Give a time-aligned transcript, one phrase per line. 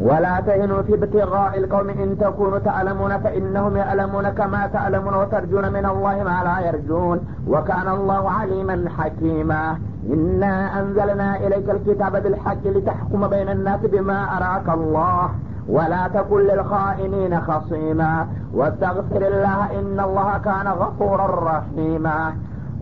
[0.00, 6.22] ولا تهنوا في ابتغاء القوم إن تكونوا تعلمون فإنهم يعلمون كما تعلمون وترجون من الله
[6.22, 7.20] ما لا يرجون.
[7.48, 9.78] وكان الله عليما حكيما.
[10.12, 15.30] إنا أنزلنا إليك الكتاب بالحق لتحكم بين الناس بما أراك الله.
[15.68, 18.26] ولا تكن للخائنين خصيما.
[18.54, 22.32] واستغفر الله إن الله كان غفورا رحيما.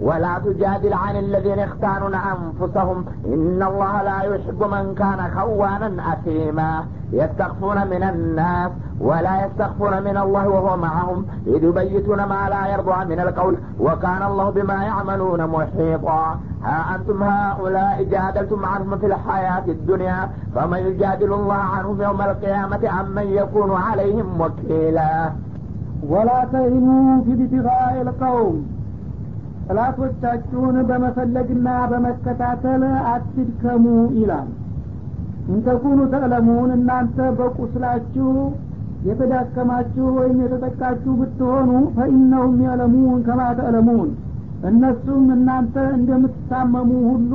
[0.01, 3.05] ولا تجادل عن الذين يختانون أنفسهم.
[3.27, 6.85] إن الله لا يحب من كان خوانا أثيما.
[7.13, 11.27] يستخفون من الناس ولا يستخفون من الله وهو معهم.
[11.47, 13.57] إذ يبيتون ما لا يرضى من القول.
[13.81, 16.41] وكان الله بما يعملون محيطا.
[16.65, 20.31] ها أنتم هؤلاء جادلتم عنهم في الحياة الدنيا.
[20.55, 25.31] فمن يجادل الله عنهم يوم القيامة عمن يكون عليهم وكيلا.
[26.09, 28.76] ولا تهنوا في ابتغاء القوم.
[29.69, 33.85] ጥላቶቻችሁን በመፈለግና በመከታተል አትድከሙ
[34.19, 34.49] ይላል።
[35.49, 38.31] እንተኩኑ ተዕለሙን እናንተ በቁስላችሁ
[39.09, 44.09] የተዳከማችሁ ወይም የተጠቃችሁ ብትሆኑ ፈኢነሁም የዕለሙን ከማ ተዕለሙን።
[44.71, 47.33] እነሱም እናንተ እንደምትታመሙ ሁሉ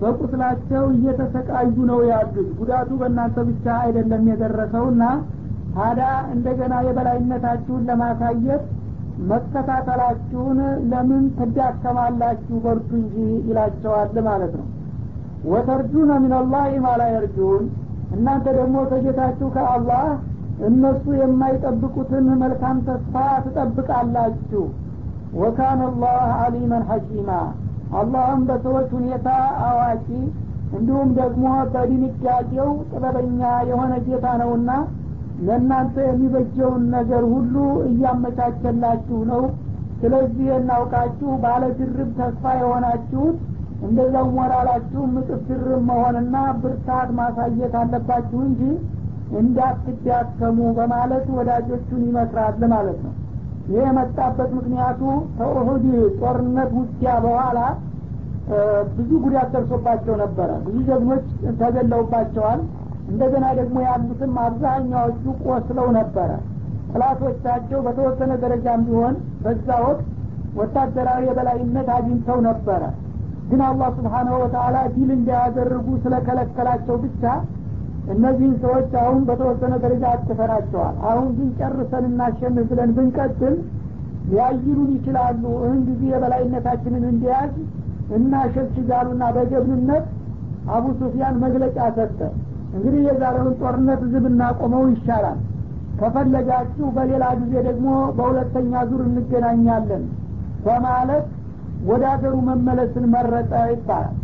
[0.00, 5.02] በቁስላቸው እየተሰቃዩ ነው ያሉት። ጉዳቱ በእናንተ ብቻ አይደለም የደረሰውና
[5.76, 8.64] ታዲያ እንደገና የበላይነታችሁን ለማሳየት
[9.30, 10.58] መከታተላችሁን
[10.90, 12.56] ለምን ትዳከማላችሁ?
[12.64, 13.14] በርቱ እንጂ
[13.48, 14.68] ይላቸዋል ማለት ነው።
[15.44, 17.64] ወተርጁነ ሚንላህ ማላ የርጁን።
[18.14, 20.04] እናንተ ደግሞ ከጌታችሁ ከአላህ
[20.66, 24.64] እነሱ የማይጠብቁትን መልካም ተስፋ ትጠብቃላችሁ።
[25.34, 27.30] ወካነ አላህ አሊመን ሐኪማ
[27.98, 29.28] አላህም በሰዎች ሁኔታ
[29.68, 30.06] አዋቂ
[30.76, 34.70] እንዲሁም ደግሞ በድንጋጌው ጥበበኛ የሆነ ጌታ ነውና
[35.40, 37.54] ለእናንተ የሚበጀውን ነገር ሁሉ
[37.88, 39.42] እያመቻቸላችሁ ነው።
[40.00, 43.36] ስለዚህ እናውቃችሁ ባለ ድርብ ተስፋ የሆናችሁት
[43.86, 48.60] እንደዛው ሞራላችሁ ምጥፍ ድርብ መሆንና ብርታት ማሳየት አለባችሁ እንጂ
[49.40, 53.14] እንዳትዳከሙ በማለት ወዳጆቹን ይመክራል ማለት ነው።
[53.68, 55.00] ይህ የመጣበት ምክንያቱ
[55.36, 55.84] ከኡሁድ
[56.20, 57.58] ጦርነት ውጊያ በኋላ
[58.96, 61.26] ብዙ ጉዳት ደርሶባቸው ነበረ። ብዙ ጀግኖች
[61.60, 62.60] ተገለውባቸዋል
[63.10, 66.30] እንደገና ደግሞ ያሉትም አብዛኛዎቹ ቆስለው ነበረ።
[66.92, 70.04] ጥላቶቻቸው በተወሰነ ደረጃም ቢሆን በዛ ወቅት
[70.58, 72.82] ወታደራዊ የበላይነት አግኝተው ነበረ።
[73.48, 77.22] ግን አላህ ስብሓናሁ ወተላ ዲል እንዲያደርጉ ስለከለከላቸው ብቻ
[78.14, 83.54] እነዚህን ሰዎች አሁን በተወሰነ ደረጃ አጥፈናቸዋል አሁን ግን ጨርሰን እናሸንፍ ብለን ብንቀጥል
[84.30, 87.52] ሊያይሉን ይችላሉ። እህን ጊዜ የበላይነታችንን እንዲያዝ
[88.18, 90.06] እናሸሽጋሉና በጀብንነት
[90.74, 92.18] አቡ ሱፊያን መግለጫ ሰጠ
[92.74, 95.38] እንግዲህ የዛሬውን ጦርነት ዝብ እናቆመው ይሻላል።
[96.00, 100.04] ከፈለጋችሁ በሌላ ጊዜ ደግሞ በሁለተኛ ዙር እንገናኛለን
[100.64, 101.26] በማለት
[101.90, 104.14] ወደ አገሩ መመለስን መረጠ ይባላል።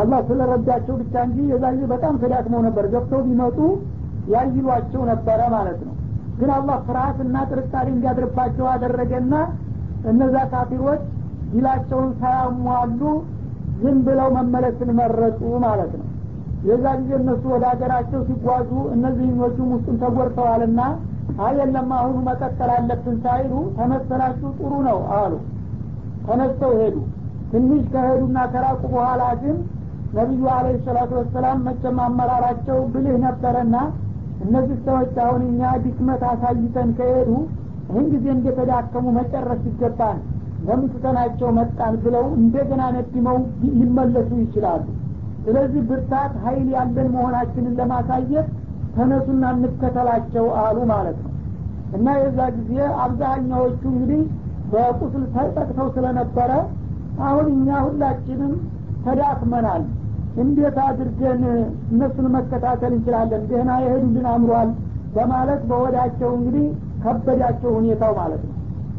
[0.00, 3.58] አላህ ስለረዳቸው ብቻ እንጂ የዛ ጊዜ በጣም ተዳክመው ነበር። ገብተው ቢመጡ
[4.32, 5.94] ያይሏቸው ነበረ ማለት ነው።
[6.38, 9.34] ግን አላህ ፍርሀትና ጥርጣሬ እንዲያድርባቸው አደረገና
[10.10, 11.02] እነዛ ካፊሮች
[11.52, 13.00] ዲላቸውን ሳያሟሉ
[13.82, 16.06] ዝም ብለው መመለስን መረጡ ማለት ነው
[16.62, 20.80] የዛ ጊዜ እነሱ ወደ ሀገራቸው ሲጓዙ እነዚህኞቹም ውስጡን ተጎድተዋልና
[21.44, 25.32] አየለም አሁኑ መቀጠል አለብን ሳይሉ ተመሰላችሁ ጥሩ ነው አሉ።
[26.26, 26.96] ተነስተው ሄዱ።
[27.52, 29.56] ትንሽ ከሄዱና ከራቁ በኋላ ግን
[30.16, 33.76] ነቢዩ አለህ ሰላቱ ወሰላም መቸም አመራራቸው ብልህ ነበረና
[34.44, 37.30] እነዚህ ሰዎች አሁን እኛ ድክመት አሳይተን ከሄዱ
[37.88, 40.18] ይህን ጊዜ እንደተዳከሙ መጨረስ ይገባል
[40.66, 43.38] ለምን ትተናቸው መጣን ብለው እንደገና ነድመው
[43.78, 44.82] ሊመለሱ ይችላሉ
[45.44, 48.48] ስለዚህ ብርታት ሀይል ያለን መሆናችንን ለማሳየት
[48.96, 51.30] ተነሱና እንከተላቸው አሉ ማለት ነው።
[51.96, 54.20] እና የዛ ጊዜ አብዛኛዎቹ እንግዲህ
[54.72, 56.50] በቁስል ተጠቅተው ስለነበረ
[57.26, 58.52] አሁን እኛ ሁላችንም
[59.06, 59.82] ተዳክመናል።
[60.42, 61.42] እንዴት አድርገን
[61.92, 63.42] እነሱን መከታተል እንችላለን?
[63.50, 64.70] ደህና የሄዱልን አምሯል
[65.16, 66.66] በማለት በወዳቸው እንግዲህ
[67.02, 68.54] ከበዳቸው ሁኔታው ማለት ነው።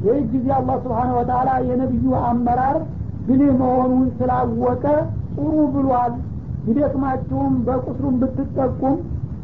[0.05, 2.77] ይህ ጊዜ አላህ ስብሓን ወተላ የነቢዩ አመራር
[3.27, 4.85] ብልህ መሆኑን ስላወቀ
[5.35, 6.13] ጥሩ ብሏል
[6.65, 8.95] ቢደክማችሁም በቁስሉም ብትጠቁም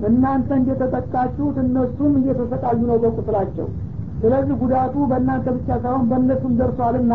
[0.09, 3.67] እናንተ እንደተጠቃችሁት እነሱም እየተሰቃዩ ነው በቁስላቸው።
[4.21, 7.13] ስለዚህ ጉዳቱ በእናንተ ብቻ ሳይሆን በእነሱም ደርሷልና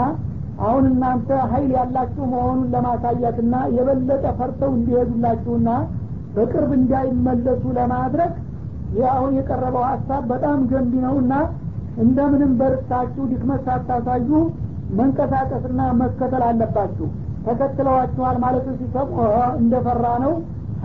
[0.61, 5.69] አሁን እናንተ ሀይል ያላችሁ መሆኑን ለማሳያትና የበለጠ ፈርተው እንዲሄዱላችሁና
[6.37, 8.33] በቅርብ እንዳይመለሱ ለማድረግ
[8.95, 11.35] ይህ አሁን የቀረበው ሀሳብ በጣም ገንቢ ነውና
[12.05, 14.31] እንደምንም በርታችሁ ድክመት ሳታሳዩ
[14.99, 17.07] መንቀሳቀስና መከተል አለባችሁ
[17.47, 19.15] ተከትለዋችኋል ማለት ሲሰሙ
[19.59, 20.35] እንደፈራ ነው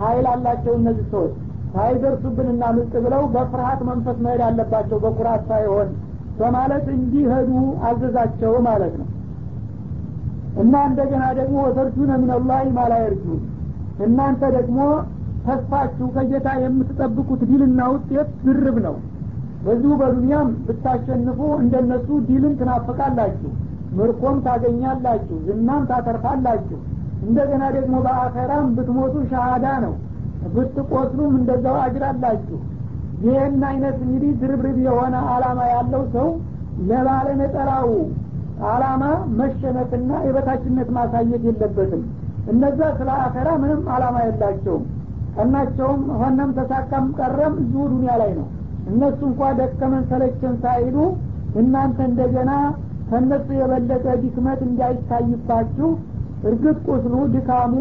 [0.00, 1.34] ሀይል አላቸው እነዚህ ሰዎች።
[1.74, 5.88] ሳይደርሱብንና ምጥ ብለው በፍርሀት መንፈስ መሄድ አለባቸው በኩራት ሳይሆን
[6.38, 7.50] በማለት እንዲሄዱ
[7.88, 9.08] አዘዛቸው ማለት ነው።
[10.60, 12.94] እና እንደገና ደግሞ ወተርጁነ ሚንላህ ማላ
[14.04, 14.78] እናንተ ደግሞ
[15.46, 18.96] ተስፋችሁ ከጌታ የምትጠብቁት ድልና ውጤት ድርብ ነው።
[19.64, 23.50] በዚሁ በዱንያም ብታሸንፉ እንደነሱ ድልን ትናፍቃላችሁ
[23.98, 26.78] ምርኮም ታገኛላችሁ ዝናም ታተርፋላችሁ።
[27.24, 29.94] እንደገና ደግሞ በአኸራም ብትሞቱ ሻሃዳ ነው
[30.54, 32.58] ብትቆስሉም እንደዛው አጅራላችሁ
[33.24, 36.28] ይህን አይነት እንግዲህ ድርብርብ የሆነ አላማ ያለው ሰው
[36.88, 37.90] ለባለ ነጠላው
[38.70, 39.02] አላማ
[39.38, 42.02] መሸነፍና የበታችነት ማሳየት የለበትም።
[42.50, 44.84] እነዛ ስለ አኸራ ምንም አላማ የላቸውም።
[45.36, 48.46] ቀናቸውም ሆነም ተሳካም ቀረም እዚሁ ዱኒያ ላይ ነው።
[48.90, 50.96] እነሱ እንኳ ደከመን ሰለቸን ሳይሉ
[51.60, 52.50] እናንተ እንደገና
[53.10, 55.88] ከእነሱ የበለጠ ድክመት እንዳይታይባችሁ
[56.48, 57.74] እርግጥ ቁስሉ ድካሙ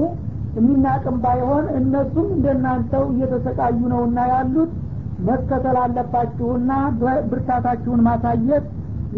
[0.56, 4.72] የሚናቅም ባይሆን እነሱም እንደናንተው እየተሰቃዩ ነውና ያሉት
[5.28, 6.72] መከተል አለባችሁና
[7.31, 8.66] ብርታታችሁን ማሳየት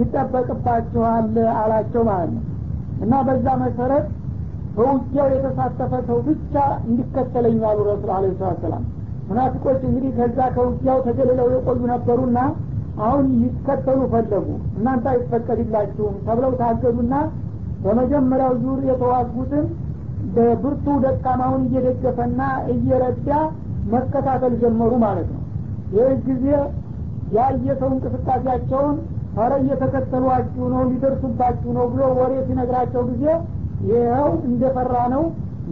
[0.02, 1.28] ይጠበቅባችኋል
[1.62, 2.44] አላቸው ማለት ነው።
[3.04, 4.06] እና በዛ መሰረት
[4.76, 6.54] በውጊያው የተሳተፈ ሰው ብቻ
[6.86, 8.84] እንዲከተለኝ አሉ ረሱል አለ ሰላት ሰላም
[9.88, 12.38] እንግዲህ ከዛ ከውጊያው ተገልለው የቆዩ ነበሩና
[13.02, 14.48] አሁን ይከተሉ ፈለጉ።
[14.78, 17.14] እናንተ አይፈቀድላችሁም ተብለው ታገዱና
[17.84, 19.68] በመጀመሪያው ዙር የተዋጉትን
[20.36, 22.42] በብርቱ ደካማውን እየደገፈና
[22.74, 23.30] እየረዳ
[23.94, 25.42] መከታተል ጀመሩ ማለት ነው።
[25.96, 26.46] ይህ ጊዜ
[27.36, 28.96] ያየ ሰው እንቅስቃሴያቸውን
[29.38, 33.26] ኧረ እየተከተሏችሁ ነው ሊደርሱባችሁ ነው ብሎ ወሬ ሲነግራቸው ጊዜ
[33.90, 35.24] ይኸው እንደፈራ ነው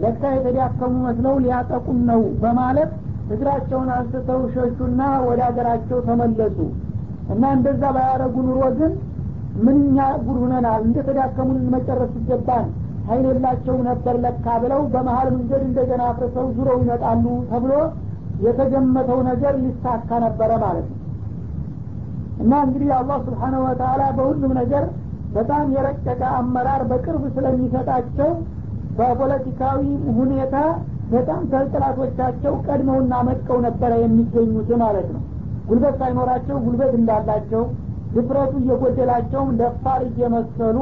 [0.02, 2.90] ለካ የተዳከሙ መስለው ሊያጠቁም ነው በማለት
[3.34, 6.58] እግራቸውን አንስተው ሸሹና ወደ ሀገራቸው ተመለሱ
[7.32, 8.92] እና እንደዛ ባያረጉ ኑሮ ግን
[9.66, 12.66] ምንኛ ጉድ ሁነናል እንደ ተዳከሙን መጨረስ ሲገባን
[13.08, 17.72] ሀይል የላቸው ነበር ለካ ብለው በመሀል መንገድ እንደገና አፍርሰው ዙረው ይመጣሉ ተብሎ
[18.44, 20.96] የተገመተው ነገር ሊሳካ ነበረ ማለት ነው።
[22.42, 24.84] እና እንግዲህ አላህ ስብሓነሁ ወተላ በሁሉም ነገር
[25.34, 28.30] በጣም የረቀቀ አመራር በቅርብ ስለሚሰጣቸው
[28.98, 29.82] በፖለቲካዊ
[30.16, 30.54] ሁኔታ
[31.12, 35.22] በጣም ከጥላቶቻቸው ቀድመውና መጥቀው ነበረ የሚገኙት ማለት ነው
[35.70, 37.62] ጉልበት ሳይኖራቸው ጉልበት እንዳላቸው
[38.14, 40.78] ድፍረቱ እየጎደላቸውም ደፋር እየመሰሉ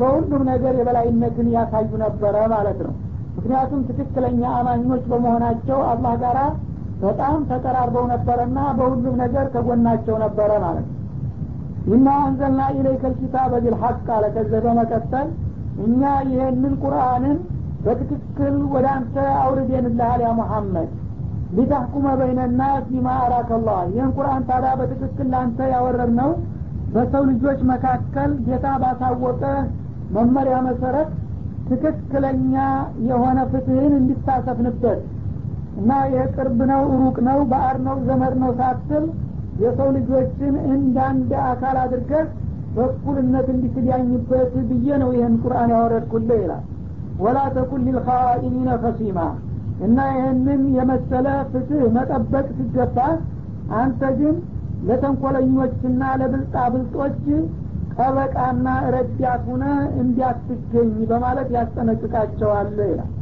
[0.00, 2.92] በሁሉም ነገር የበላይነትን ያሳዩ ነበረ ማለት ነው።
[3.36, 6.38] ምክንያቱም ትክክለኛ አማኞች በመሆናቸው አላህ ጋር
[7.02, 10.94] በጣም ተቀራርበው ነበረና በሁሉም ነገር ከጎናቸው ነበረ ማለት ነው።
[11.90, 15.28] ኢና አንዘልና ኢለይከ ልኪታበ ቢልሐቅ አለ። ከዘ በመቀጠል
[15.86, 17.36] እኛ ይሄንን ቁርአንን
[17.84, 20.88] በትክክል ወደ አንተ አውርዴንልሃል ያ ሙሐመድ
[21.56, 26.30] ሊታሕኩመ በይነናስ ቢማ አራከላህ። ይህን ቁርአን ታዲያ በትክክል ለአንተ ያወረድ ነው
[26.94, 29.42] በሰው ልጆች መካከል ጌታ ባሳወቀ
[30.16, 31.08] መመሪያ መሰረት
[31.70, 32.54] ትክክለኛ
[33.08, 35.00] የሆነ ፍትህን እንዲታሰፍንበት
[35.80, 39.04] እና የቅርብ ነው ሩቅ ነው ባዕር ነው ዘመድ ነው ሳትል
[39.62, 42.26] የሰው ልጆችን እንዳንድ አካል አድርገህ
[42.76, 46.64] በእኩልነት እንዲትዳኝበት ብዬ ነው ይህን ቁርአን ያወረድኩልህ ይላል።
[47.18, 49.20] ወላ ተኩን ሊልኻኢኒነ ከሲማ
[49.86, 52.98] እና ይህንን የመሰለ ፍትህ መጠበቅ ሲገባ
[53.78, 54.36] አንተ ግን
[54.88, 57.16] ለተንኮለኞችና ለብልጣ ብልጦች
[57.94, 59.64] ጠበቃና ረዳት ሁነ
[60.00, 63.12] እንዲያትገኝ በማለት ያስጠነቅቃቸዋል ይላል።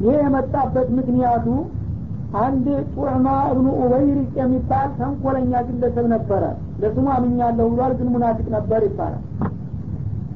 [0.00, 1.46] ይህ የመጣበት ምክንያቱ
[2.40, 6.42] አንድ ጡዕማ እብኑ ኡበይሪቅ የሚባል ተንኮለኛ ግለሰብ ነበረ።
[6.82, 9.24] ለስሙ አምኛለሁ ብሏል ግን ሙናፊቅ ነበር ይባላል።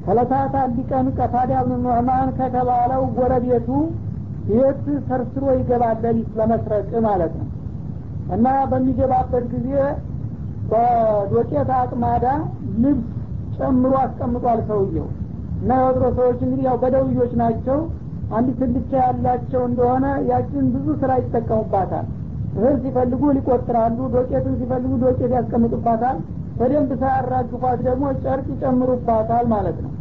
[0.05, 3.69] ከለታት አንድ ቀን ቀታዳ ብኑ ኑዕማን ከተባለው ጎረቤቱ
[4.47, 7.47] ቤት ሰርስሮ ይገባል ለሊት ለመስረቅ ማለት ነው።
[8.35, 9.69] እና በሚገባበት ጊዜ
[10.71, 12.25] በዶቄት አቅማዳ
[12.83, 13.09] ልብስ
[13.57, 15.07] ጨምሮ አስቀምጧል ሰውየው።
[15.61, 17.77] እና የወትሮ ሰዎች እንግዲህ ያው በደውዮች ናቸው።
[18.35, 22.05] አንድ ትልቻ ያላቸው እንደሆነ ያችን ብዙ ስራ ይጠቀሙባታል።
[22.55, 26.17] እህል ሲፈልጉ ሊቆጥራሉ ዶቄትን ሲፈልጉ ዶቄት ያስቀምጡባታል።
[26.59, 29.91] በደንብ ሳያራግፏት ደግሞ ጨርቅ ይጨምሩባታል ማለት ነው።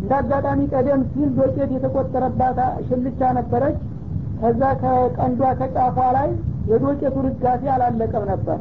[0.00, 3.78] እንደ አጋጣሚ ቀደም ሲል ዶቄት የተቆጠረባት ሽልቻ ነበረች
[4.40, 6.28] ከዛ ከቀንዷ ከጫፏ ላይ
[6.70, 8.60] የዶቄቱ ርጋሴ አላለቀም ነበረ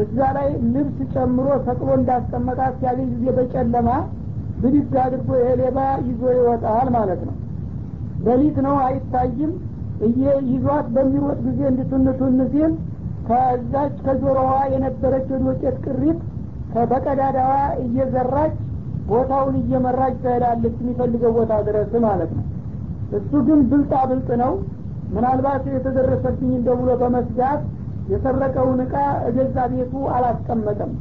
[0.00, 3.88] እዛ ላይ ልብስ ጨምሮ ሰቅሎ እንዳስቀመጣት ሲያገኝ ጊዜ በጨለማ
[4.60, 7.34] ብድግ አድርጎ ይሄ ሌባ ይዞ ይወጣል ማለት ነው።
[8.24, 9.52] በሊት ነው አይታይም።
[10.06, 12.72] እየ ይዟት በሚሮጥ ጊዜ እንድቱንቱን ሲል
[13.26, 16.20] ከዛች ከጆሮዋ የነበረች የዶቄት ቅሪት
[16.90, 17.52] በቀዳዳዋ
[17.84, 18.54] እየዘራች
[19.08, 22.44] ቦታውን እየመራች ትሄዳለች የሚፈልገው ቦታ ድረስ ማለት ነው።
[23.18, 24.52] እሱ ግን ብልጣ ብልጥ ነው
[25.14, 27.62] ምናልባት የተደረሰብኝ እንደ ብሎ በመስጋት
[28.12, 28.94] የሰረቀውን እቃ
[29.28, 30.92] እገዛ ቤቱ አላስቀመጠም።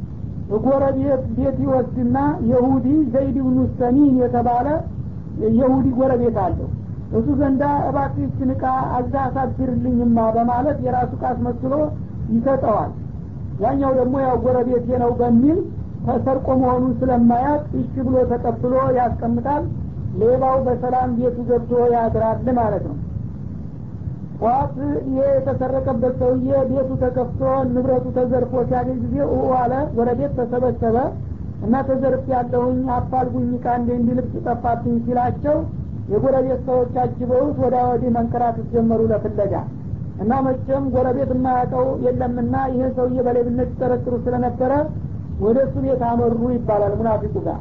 [0.66, 2.18] ጎረቤት ቤት ይወስድና
[2.52, 4.68] የሁዲ ዘይድ ብኑ ሰኒን የተባለ
[5.58, 6.70] የሁዲ ጎረቤት አለው።
[7.18, 8.64] እሱ ዘንዳ እባክችን እቃ
[8.98, 11.74] አዛ አሳድርልኝማ በማለት የራሱ እቃ አስመስሎ
[12.34, 12.92] ይሰጠዋል።
[13.64, 15.58] ያኛው ደግሞ ያው ጎረቤቴ ነው በሚል
[16.08, 19.64] ተሰርቆ መሆኑን ስለማያቅ እሺ ብሎ ተቀብሎ ያስቀምጣል።
[20.20, 22.96] ሌባው በሰላም ቤቱ ገብቶ ያድራል ማለት ነው
[24.40, 24.76] ጠዋት
[25.08, 27.42] ይሄ የተሰረቀበት ሰውዬ ቤቱ ተከፍቶ
[27.72, 30.98] ንብረቱ ተዘርፎ ሲያገኝ ጊዜ ኡ አለ። ጎረቤት ተሰበሰበ
[31.66, 35.58] እና ተዘርፍ ያለሁኝ አፋልጉኝ ቃ እንደ እንዲ ልብስ ጠፋብኝ ሲላቸው
[36.12, 39.54] የጎረቤት ሰዎች አጅበውት ወደ ወዲህ መንከራተት ጀመሩ ለፍለጋ።
[40.24, 44.72] እና መቼም ጎረቤት የማያውቀው የለምና ይሄ ሰውዬ በሌብነት ሲጠረጥሩ ስለነበረ
[45.42, 47.60] ወደ እሱ ቤት አመሩ ይባላል ሙናፊቁ ጋር።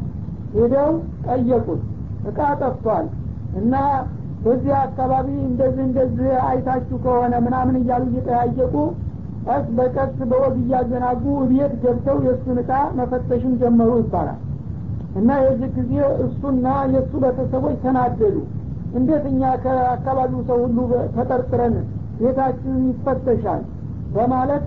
[0.55, 0.91] ሄደው
[1.27, 1.83] ጠየቁት።
[2.31, 3.07] እቃ ጠፍቷል
[3.61, 3.75] እና
[4.45, 8.75] በዚህ አካባቢ እንደዚህ እንደዚህ አይታችሁ ከሆነ ምናምን እያሉ እየጠያየቁ
[9.47, 14.39] ቀስ በቀስ በወግ እያዘናጉ ቤት ገብተው የእሱን እቃ መፈተሽን ጀመሩ ይባላል።
[15.19, 15.93] እና የዚህ ጊዜ
[16.25, 18.37] እሱና የእሱ ቤተሰቦች ተናደዱ።
[18.99, 20.79] እንዴት እኛ ከአካባቢው ሰው ሁሉ
[21.17, 21.75] ተጠርጥረን
[22.21, 23.63] ቤታችንን ይፈተሻል?
[24.15, 24.65] በማለት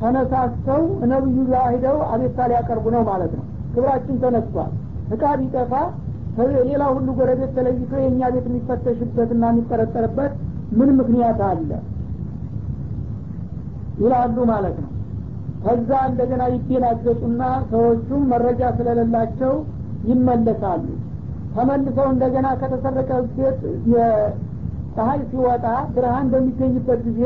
[0.00, 4.72] ተነሳስተው ነብዩ ጋር ሂደው አቤታ ሊያቀርቡ ነው ማለት ነው። ክብራችን ተነስቷል።
[5.14, 5.72] እቃ ቢጠፋ
[6.66, 10.32] ሌላ ሁሉ ጎረቤት ተለይቶ የእኛ ቤት የሚፈተሽበትና የሚጠረጠርበት
[10.78, 11.70] ምን ምክንያት አለ?
[14.02, 14.90] ይላሉ ማለት ነው።
[15.64, 19.52] ከዛ እንደገና ይደናገጡና ሰዎቹም መረጃ ስለሌላቸው
[20.10, 20.84] ይመለሳሉ።
[21.54, 23.60] ተመልሰው እንደገና ከተሰረቀ ቤት
[24.96, 27.20] ፀሐይ ሲወጣ ብርሃን በሚገኝበት ጊዜ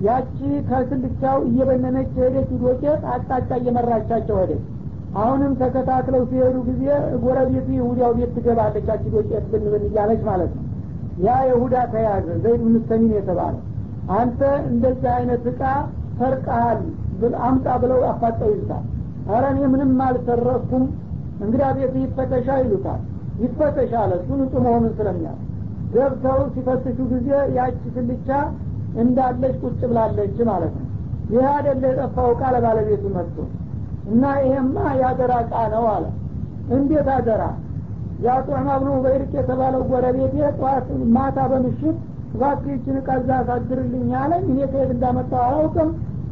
[0.00, 4.62] ያቺ ከስልቻው እየበነነች የሄደች ዶቄት አቅጣጫ እየመራቻቸው ሄደች
[5.20, 6.84] አሁንም ተከታትለው ሲሄዱ ጊዜ
[7.24, 10.64] ጎረቤቱ ይሁዳው ቤት ትገባለች አቺ ዶቄት ብንብን እያለች ማለት ነው።
[11.24, 13.54] ያ የሁዳ ተያዘ ዘይድ ብን የተባለ።
[14.16, 14.40] አንተ
[14.70, 15.62] እንደዚህ አይነት እቃ
[16.18, 16.80] ሰርቀሃል
[17.46, 18.84] አምጣ ብለው አፋጠው ይሉታል።
[19.30, 20.84] አረ እኔ ምንም አልሰረኩም
[21.44, 23.00] እንግዳ ቤት ይፈተሻ ይሉታል።
[23.42, 25.38] ይፈተሻል እሱ ንጹህ መሆኑን ስለሚያል
[25.94, 28.28] ገብተው ሲፈትሹ ጊዜ ያቺ ስልቻ
[29.02, 30.88] እንዳለች ቁጭ ብላለች ማለት ነው።
[31.32, 32.28] ይህ አደለ የጠፋው?
[32.34, 33.36] እቃ ለባለቤቱ መጥቶ
[34.10, 36.04] እና ይሄማ የአደራ እቃ ነው አለ።
[36.74, 37.42] እንዴት አደራ?
[38.24, 41.96] ያ ጡዕማ ብኑ በይርቅ የተባለው ጎረቤቴ ጠዋት ማታ በምሽት
[42.34, 45.90] እባክህችን እቃ እዛ አሳድርልኝ አለኝ። እኔ ከየት እንዳመጣው አላውቅም።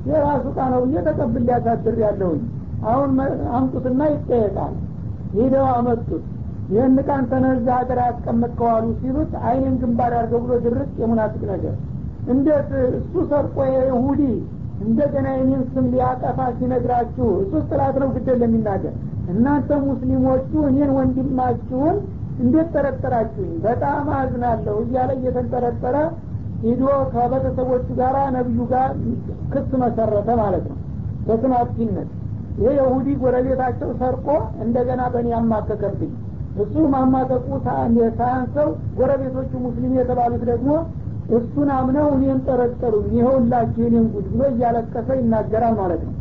[0.08, 2.42] የራሱ እቃ ነው ብዬ ተቀብል ያሳድር ያለሁኝ
[2.90, 3.10] አሁን
[3.56, 4.74] አምጡትና ይጠየቃል።
[5.36, 6.24] ሂደው አመጡት።
[6.72, 11.74] ይህን ቃን ተነዛ ሀገር ያስቀመጥከዋሉ ሲሉት አይንን ግንባር ያርገው ብሎ ድርቅ የሙናፊቅ ነገር።
[12.32, 14.20] እንዴት እሱ ሰርቆ የይሁዲ
[14.82, 18.94] እንደገና የኔን ስም ሊያጠፋ ሲነግራችሁ እሱ ጥላት ነው ግደ ለሚናገር።
[19.32, 21.96] እናንተ ሙስሊሞቹ እኔን ወንድማችሁን
[22.42, 23.52] እንዴት ጠረጠራችሁኝ?
[23.66, 25.96] በጣም አዝናለሁ እያለ እየተንጠረጠረ
[26.62, 28.90] ሂዶ ከቤተሰቦቹ ጋር ነቢዩ ጋር
[29.52, 30.78] ክስ መሰረተ ማለት ነው።
[31.26, 32.10] በስም አጥፊነት።
[32.58, 34.26] ይሄ የሁዲ ጎረቤታቸው ሰርቆ
[34.64, 36.12] እንደገና በእኔ አማከከብኝ።
[36.62, 37.46] እሱ ማማጠቁ
[38.16, 40.70] ሳያንሰው ጎረቤቶቹ ሙስሊም የተባሉት ደግሞ
[41.32, 46.14] እሱን አምነው እኔን ጠረጠሩኝ። ይኸውላችሁ የኔን ጉድ ብሎ እያለቀሰ ይናገራል ማለት ነው።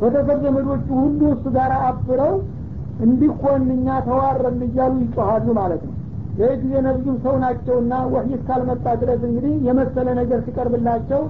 [0.00, 2.34] ቤተሰብ ዘመዶቹ ሁሉ እሱ ጋር አብረው
[3.04, 5.94] እንዲኮን እኛ ተዋረን እያሉ ይጮሃሉ ማለት ነው።
[6.40, 11.22] ይህ ጊዜ ነቢዩም ሰው ናቸውና ወህይ እስካልመጣ ድረስ እንግዲህ የመሰለ ነገር ሲቀርብላቸው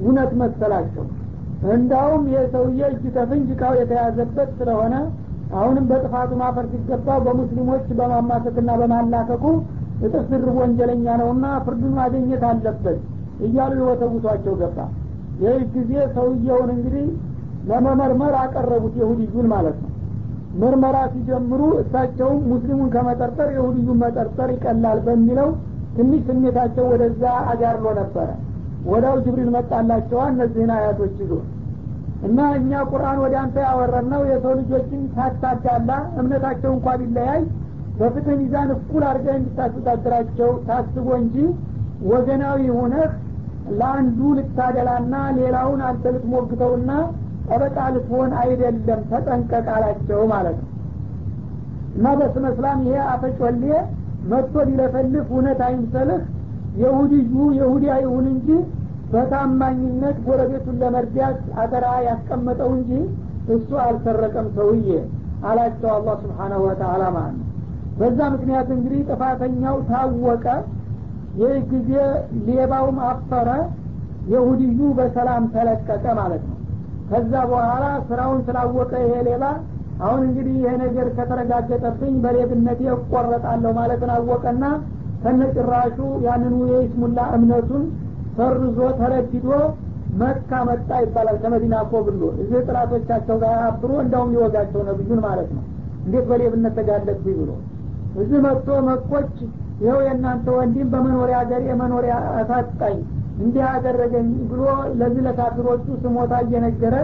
[0.00, 1.04] እውነት መሰላቸው።
[1.74, 4.94] እንዳውም ይህ ሰውዬ እጅ ከፍንጅ እቃው የተያዘበት ስለሆነ
[5.56, 9.44] አሁንም በጥፋቱ ማፈር ሲገባ በሙስሊሞች በማማሰትና በማላከቁ
[10.00, 12.98] እጥፍ ድርብ ወንጀለኛ ነውና ፍርዱን ማግኘት አለበት
[13.46, 14.78] እያሉ የወተውቷቸው ገባ።
[15.42, 17.06] ይህ ጊዜ ሰውየውን እንግዲህ
[17.70, 19.92] ለመመርመር አቀረቡት የሁድዩን ማለት ነው።
[20.60, 25.48] ምርመራ ሲጀምሩ እሳቸውም ሙስሊሙን ከመጠርጠር የሁድዩን መጠርጠር ይቀላል በሚለው
[25.96, 28.28] ትንሽ ስሜታቸው ወደዛ አጋርሎ ነበረ።
[28.86, 31.32] ወዳው ጅብሪል መጣላቸዋ እነዚህን አያቶች ይዞ
[32.26, 37.40] እና እኛ ቁርአን ወደ አንተ ያወረን ነው የሰው ልጆችን ሳታዳላ እምነታቸው እንኳ ቢለያይ
[37.98, 41.36] በፍትህ ሚዛን እኩል አድርገህ እንድታስተዳድራቸው ታስቦ እንጂ
[42.10, 43.10] ወገናዊ ሆነህ
[43.78, 46.90] ለአንዱ ልታደላና ሌላውን አንተ ልትሞግተውና
[47.48, 50.70] ጠበቃ ልትሆን አይደለም። ተጠንቀቅ አላቸው ማለት ነው።
[51.96, 53.62] እና በስመ እስላም ይሄ አፈጮሌ
[54.30, 56.22] መጥቶ ሊለፈልፍ እውነት አይምሰልህ።
[56.80, 58.48] የሁድዩ የሁዲያ ይሁን እንጂ
[59.12, 62.90] በታማኝነት ጎረቤቱን ለመርዳት አደራ ያስቀመጠው እንጂ
[63.54, 64.88] እሱ አልሰረቀም ሰውዬ
[65.48, 67.46] አላቸው አላህ ስብሓናሁ ወተአላ ማለት ነው
[67.98, 70.46] በዛ ምክንያት እንግዲህ ጥፋተኛው ታወቀ።
[71.40, 71.90] ይህ ጊዜ
[72.48, 73.48] ሌባውም አፈረ።
[74.32, 76.56] የሁድዩ በሰላም ተለቀቀ ማለት ነው።
[77.10, 79.44] ከዛ በኋላ ስራውን ስላወቀ ይሄ ሌባ
[80.00, 84.64] አሁን እንግዲህ ይሄ ነገር ከተረጋገጠብኝ በሌብነቴ እቆረጣለሁ ማለትን አወቀና
[85.22, 87.84] ከነጭራሹ ያንኑ የይስሙላ እምነቱን
[88.36, 89.48] ሰርዞ ተረድዶ
[90.20, 95.64] መካ መጣ ይባላል። ከመዲና እኮ ብሎ እዚህ ጥላቶቻቸው ጋር አብሮ እንዳውም ሊወጋቸው ነብዩን ማለት ነው።
[96.06, 97.50] እንዴት በሌብነት ተጋለጥኩኝ ብሎ
[98.16, 99.32] እዚህ መጥቶ መኮች
[99.80, 102.96] ይኸው የእናንተ ወንድም በመኖሪያ ሀገር የመኖሪያ እሳጣኝ
[103.38, 104.62] እንዲህ አደረገኝ ብሎ
[105.00, 106.94] ለዚህ ለካፊሮቹ ስሞታ እየነገረ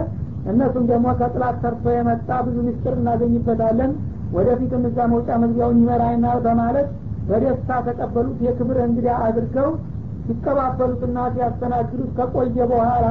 [0.51, 3.91] እነሱም ደግሞ ከጥላት ሰርቶ የመጣ ብዙ ምስጢር እናገኝበታለን።
[4.33, 6.87] ወደፊትም እዛ መውጫ መግቢያውን ይመራይናል በማለት
[7.27, 9.69] በደስታ ተቀበሉት። የክብር እንግዲህ አድርገው
[10.27, 13.05] ሲቀባበሉትና ሲያስተናግዱት ከቆየ በኋላ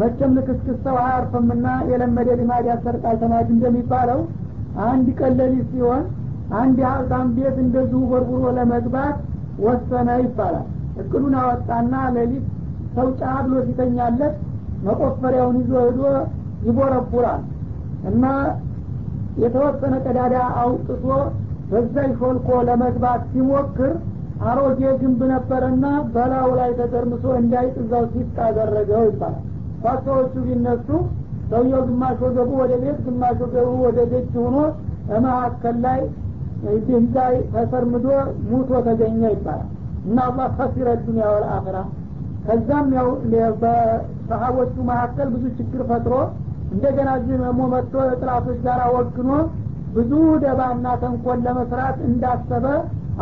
[0.00, 4.20] መቼም ልክስክስ ሰው አያርፍምና የለመደ ልማድ ያሰርቃል ተማጅ እንደሚባለው
[4.86, 5.34] አንድ ቀን
[5.70, 6.02] ሲሆን
[6.60, 9.16] አንድ የሀብታም ቤት እንደዚሁ ቦርቡሮ ለመግባት
[9.64, 10.66] ወሰነ ይባላል።
[11.02, 12.46] እቅዱን አወጣና ሌሊት
[12.96, 14.34] ሰው ጫ ብሎ ሲተኛለት
[14.86, 16.00] መቆፈሪያውን ይዞ ሄዶ
[16.66, 17.42] ይቦረቡራል
[18.10, 18.24] እና
[19.42, 21.04] የተወሰነ ቀዳዳ አውጥቶ
[21.70, 23.92] በዛ ሾልኮ ለመግባት ሲሞክር
[24.48, 29.42] አሮጌ ግንብ ነበረና በላዩ ላይ ተጠርምሶ እንዳይጥ እዛው ሲጥ አደረገው ይባላል።
[29.82, 30.88] ኳሶዎቹ ቢነሱ
[31.50, 34.58] ሰውየው ግማሽ ወገቡ ወደ ቤት ግማሽ ወገቡ ወደ ደጅ ሆኖ
[35.08, 36.00] በመካከል ላይ
[36.86, 38.06] ድንጋይ ተሰርምዶ
[38.50, 39.68] ሙቶ ተገኘ ይባላል።
[40.04, 41.76] እና አላህ ከሲረ ዱኒያ ወልአኽራ
[42.46, 43.08] ከዛም ያው
[43.62, 46.14] በሰሀቦቹ መካከል ብዙ ችግር ፈጥሮ
[46.72, 49.30] እንደገና እዚህ ደግሞ መጥቶ ጥላቶች ጋር ወግኖ
[49.96, 50.12] ብዙ
[50.44, 52.66] ደባና ተንኮል ለመስራት እንዳሰበ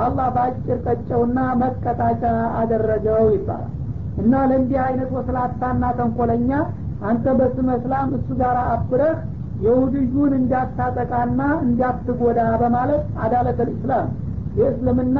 [0.00, 2.22] አላህ በአጭር ቀጨውና መቀጣጫ
[2.60, 3.72] አደረገው ይባላል።
[4.20, 6.50] እና ለእንዲህ አይነት ወስላታና ተንኮለኛ
[7.10, 9.18] አንተ በስመ እስላም እሱ ጋር አብረህ
[9.64, 14.06] የሁድዩን እንዳታጠቃና እንዳትጎዳ በማለት አዳለት ልእስላም
[14.58, 15.18] የእስልምና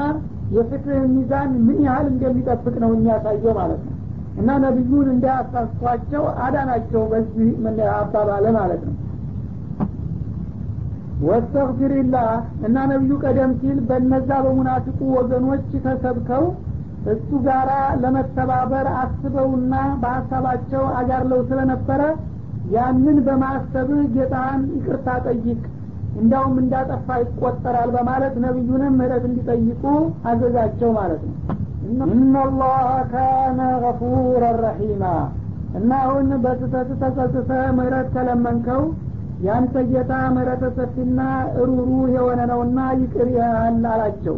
[0.55, 3.97] የፍትህ ሚዛን ምን ያህል እንደሚጠብቅ ነው የሚያሳየው ማለት ነው።
[4.41, 7.49] እና ነቢዩን እንዳያሳስቷቸው አዳናቸው በዚህ
[7.95, 8.97] አባባለ ማለት ነው።
[11.25, 12.29] ወስተግፊርላህ
[12.67, 16.45] እና ነቢዩ ቀደም ሲል በነዛ በሙናፊቁ ወገኖች ተሰብከው
[17.13, 17.71] እሱ ጋራ
[18.03, 22.01] ለመተባበር አስበውና በሀሳባቸው አጋርለው ስለነበረ
[22.71, 25.61] ያንን በማሰብህ ጌታህን ይቅርታ ጠይቅ
[26.21, 29.83] እንዳውም እንዳጠፋ ይቆጠራል በማለት ነቢዩንም ምህረት እንዲጠይቁ
[30.31, 31.37] አዘዛቸው ማለት ነው።
[32.09, 32.81] እናላህ
[33.13, 35.05] ካነ ገፉረ ረሒማ።
[35.79, 38.83] እና አሁን በስተት ተጸጽተ ምህረት ከለመንከው
[39.45, 41.21] ያንተ ጌታ ምህረተ ሰፊና
[41.69, 41.81] ሩሩ
[42.15, 44.37] የሆነ ነውና ይቅር ያህል አላቸው።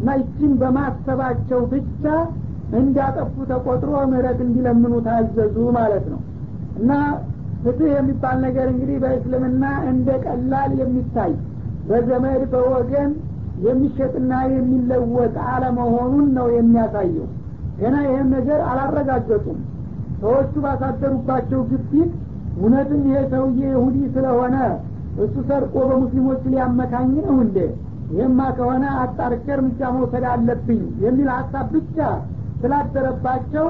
[0.00, 2.04] እና ይችን በማሰባቸው ብቻ
[2.78, 6.20] እንዳጠፉ ተቆጥሮ ምህረት እንዲለምኑ ታዘዙ ማለት ነው።
[6.80, 6.90] እና
[7.62, 11.32] ፍትህ የሚባል ነገር እንግዲህ በእስልምና እንደ ቀላል የሚታይ
[11.88, 13.10] በዘመድ በወገን
[13.64, 17.26] የሚሸጥና የሚለወጥ አለመሆኑን ነው የሚያሳየው።
[17.80, 19.58] ገና ይህን ነገር አላረጋገጡም።
[20.22, 22.10] ሰዎቹ ባሳደሩባቸው ግፊት
[22.56, 24.56] እውነትም ይሄ ሰውዬ ይሁዲ ስለሆነ
[25.22, 27.56] እሱ ሰርቆ በሙስሊሞች ሊያመካኝ ነው እንዴ?
[28.12, 31.96] ይህማ ከሆነ አጣርቼ እርምጃ መውሰድ አለብኝ የሚል ሀሳብ ብቻ
[32.62, 33.66] ስላደረባቸው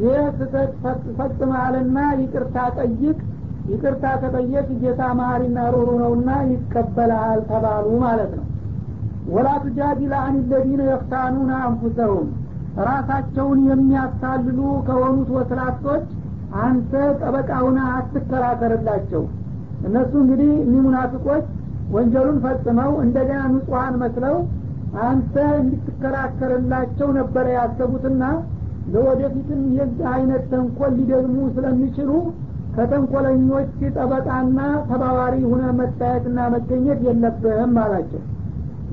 [0.00, 0.72] ይህ ስህተት
[1.18, 3.18] ፈጽመሃልና ይቅርታ ጠይቅ
[3.70, 8.46] ይቅርታ ከጠየቅ ጌታ መሀሪና ሩሩ ነውና ይቀበልሃል ተባሉ ማለት ነው።
[9.28, 12.28] ወላ ቱጃዲል አን ለዚነ የፍታኑና አንፉሰሁም።
[12.86, 16.06] ራሳቸውን የሚያታልሉ ከሆኑት ወስላቶች
[16.62, 19.24] አንተ ጠበቃውና አትከራከርላቸው።
[19.86, 20.84] እነሱ እንግዲህ እኒህ
[21.94, 24.36] ወንጀሉን ፈጽመው እንደገና ንጹሐን መስለው
[25.04, 28.22] አንተ እንድትከራከርላቸው ነበረ ያሰቡትና
[28.92, 32.10] ለወደፊትም የዚህ አይነት ተንኮል ሊደግሙ ስለሚችሉ
[32.78, 38.22] ከተንኮለኞች ጠበቃና ተባባሪ ሁነ መታየትና መገኘት የለብህም አላቸው።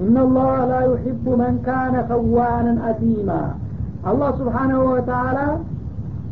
[0.06, 3.30] እነላህ ላ ዩሒቡ መን ካነ ከዋንን አቲማ
[4.10, 5.38] አላህ ስብሓናሁ ወተአላ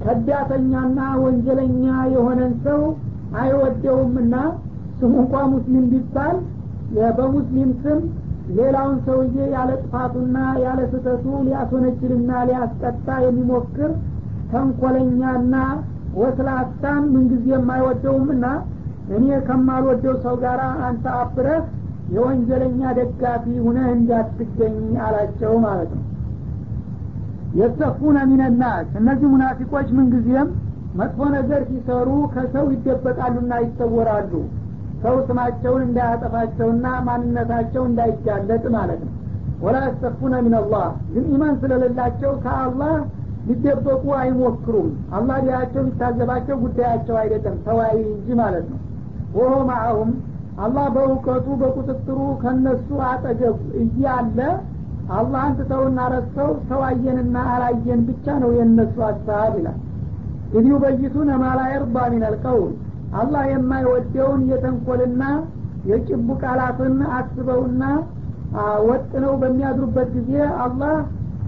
[0.04, 1.84] ከዳተኛና ወንጀለኛ
[2.16, 2.82] የሆነን ሰው
[3.42, 4.36] አይወደውምና
[5.00, 6.36] ስሙ እንኳ ሙስሊም ቢባል
[7.18, 8.02] በሙስሊም ስም
[8.58, 13.92] ሌላውን ሰውዬ ያለ ጥፋቱና ያለ ስህተቱ ሊያስወነጅልና ሊያስቀጣ የሚሞክር
[14.52, 15.56] ተንኮለኛና
[16.20, 18.46] ወስላታን ምንጊዜም አይወደውምና
[19.16, 21.64] እኔ ከማልወደው ሰው ጋር አንተ አብረህ
[22.14, 26.04] የወንጀለኛ ደጋፊ ሁነህ እንዳትገኝ አላቸው ማለት ነው።
[27.60, 30.48] የሰፉነ ሚነናስ እነዚህ ሙናፊቆች ምንጊዜም
[31.00, 34.32] መጥፎ ነገር ሲሰሩ ከሰው ይደበቃሉና ይሰወራሉ።
[35.04, 39.14] ሰው ስማቸውን እንዳያጠፋቸውና ማንነታቸው እንዳይጋለጥ ማለት ነው።
[39.64, 42.94] ወላ ያስተፉነ ሚንላህ ግን ኢማን ስለሌላቸው ከአላህ
[43.48, 48.80] ሊደበቁ አይሞክሩም። አላህ ዲያቸው ሊታዘባቸው ጉዳያቸው አይደለም። ተወያይ እንጂ ማለት ነው።
[49.38, 50.12] ወሆ ማአሁም
[50.64, 54.40] አላህ በእውቀቱ በቁጥጥሩ ከነሱ አጠገብ እያለ
[55.14, 59.80] አላህን ትተውና ረስተው ሰው አየንና አላየን ብቻ ነው የእነሱ ሀሳብ ይላል።
[60.54, 62.36] إذ يبيتون ما لا يرضى من
[63.22, 65.24] القول የማይወደውን የተንኮልና
[65.90, 67.84] የጭቡ ቃላትን አስበውና
[68.88, 70.32] ወጥነው በሚያድሩበት ጊዜ
[70.66, 70.96] አላህ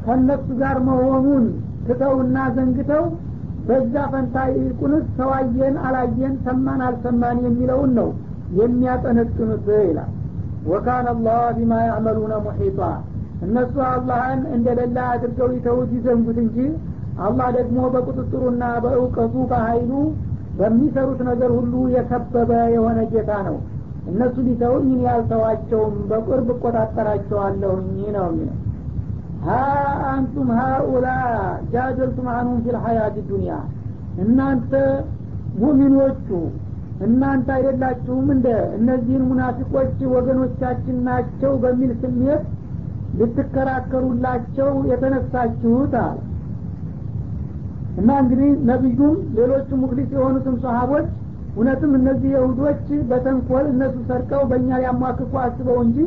[0.05, 1.45] ከነሱ ጋር መሆኑን
[1.87, 3.03] ትተውና ዘንግተው
[3.67, 8.09] በዛ ፈንታ ይልቁንስ ሰው አየን አላየን ሰማን አልሰማን የሚለውን ነው
[8.59, 10.11] የሚያጠነጥኑት ይላል።
[10.69, 12.79] ወካነ አላህ ቢማ ያዕመሉነ ሙሒጣ።
[13.45, 16.57] እነሱ አላህን እንደሌላ አድርገው ይተውት ይዘንጉት እንጂ
[17.25, 19.91] አላህ ደግሞ በቁጥጥሩና በእውቀቱ በሀይሉ
[20.59, 23.57] በሚሰሩት ነገር ሁሉ የከበበ የሆነ ጌታ ነው።
[24.09, 28.55] እነሱ ሊተውኝ ያልተዋቸውም በቁርብ እቆጣጠራቸዋለሁኝ ነው የሚለው
[29.45, 29.55] ሀ
[30.11, 31.07] አንቱም ሀኡላ
[31.73, 33.55] ጃደልቱም አንሁም ፊ ልሐያት ዱኒያ
[34.23, 34.71] እናንተ
[35.61, 36.27] ሙሚኖቹ
[37.05, 42.43] እናንተ አይደላችሁም እንደ እነዚህን ሙናፊቆች ወገኖቻችን ናቸው በሚል ስሜት
[43.19, 46.17] ልትከራከሩላቸው የተነሳችሁት አለ
[47.99, 51.05] እና እንግዲህ ነቢዩም ሌሎቹ ሙክሊስ የሆኑትም ሰሀቦች
[51.55, 52.81] እውነትም እነዚህ የሁዶች
[53.11, 55.99] በተንኮል እነሱ ሰርቀው በእኛ ሊያሟክኩ አስበው እንጂ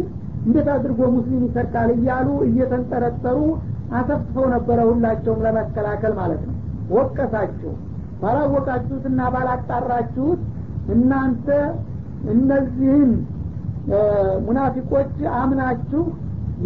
[0.49, 3.39] እንዴት አድርጎ ሙስሊም ይሰርቃል እያሉ እየተንጠረጠሩ
[3.99, 6.55] አሰፍተው ነበረ ሁላቸውም ለመከላከል ማለት ነው።
[6.95, 7.73] ወቀሳችሁ
[8.23, 10.41] ባላወቃችሁትና ባላጣራችሁት
[10.95, 11.49] እናንተ
[12.33, 13.11] እነዚህን
[14.47, 16.03] ሙናፊቆች አምናችሁ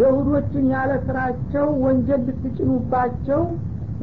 [0.01, 3.43] የሁዶችን ያለ ስራቸው ወንጀል ልትጭኑባቸው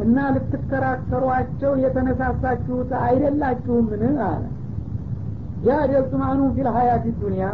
[0.03, 4.03] እና ልትከራከሯቸው የተነሳሳችሁት አይደላችሁምን?
[4.27, 4.43] አለ።
[5.63, 7.47] ጃደልቱም አንሁም ፊል ሀያት ዱኒያ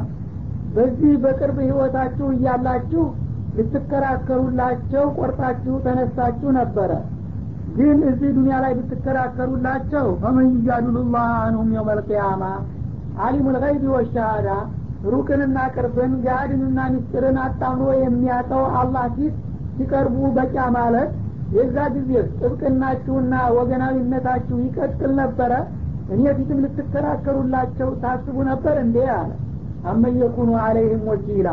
[0.76, 3.04] በዚህ በቅርብ ህይወታችሁ እያላችሁ
[3.58, 6.92] ልትከራከሩላቸው ቆርጣችሁ ተነሳችሁ ነበረ።
[7.78, 12.44] ግን እዚህ ዱኒያ ላይ ብትከራከሩላቸው ፈመን ዩጃድሉላህ አንሁም የውም
[13.26, 14.48] አሊሙ ልገይቢ ወሻሃዳ
[15.14, 19.36] ሩቅንና ቅርብን ጋድንና ሚስጥርን አጣምሮ የሚያጠው አላህ ፊት
[19.76, 21.10] ሲቀርቡ በቂያ ማለት
[21.56, 25.52] የዛ ጊዜ ጥብቅናችሁና ወገናዊነታችሁ ይቀጥል ነበረ።
[26.14, 29.30] እኔ ፊትም ልትከራከሩላቸው ታስቡ ነበር እንዴ አለ
[29.86, 31.50] አመየኩኑ አለይህም ወኪላ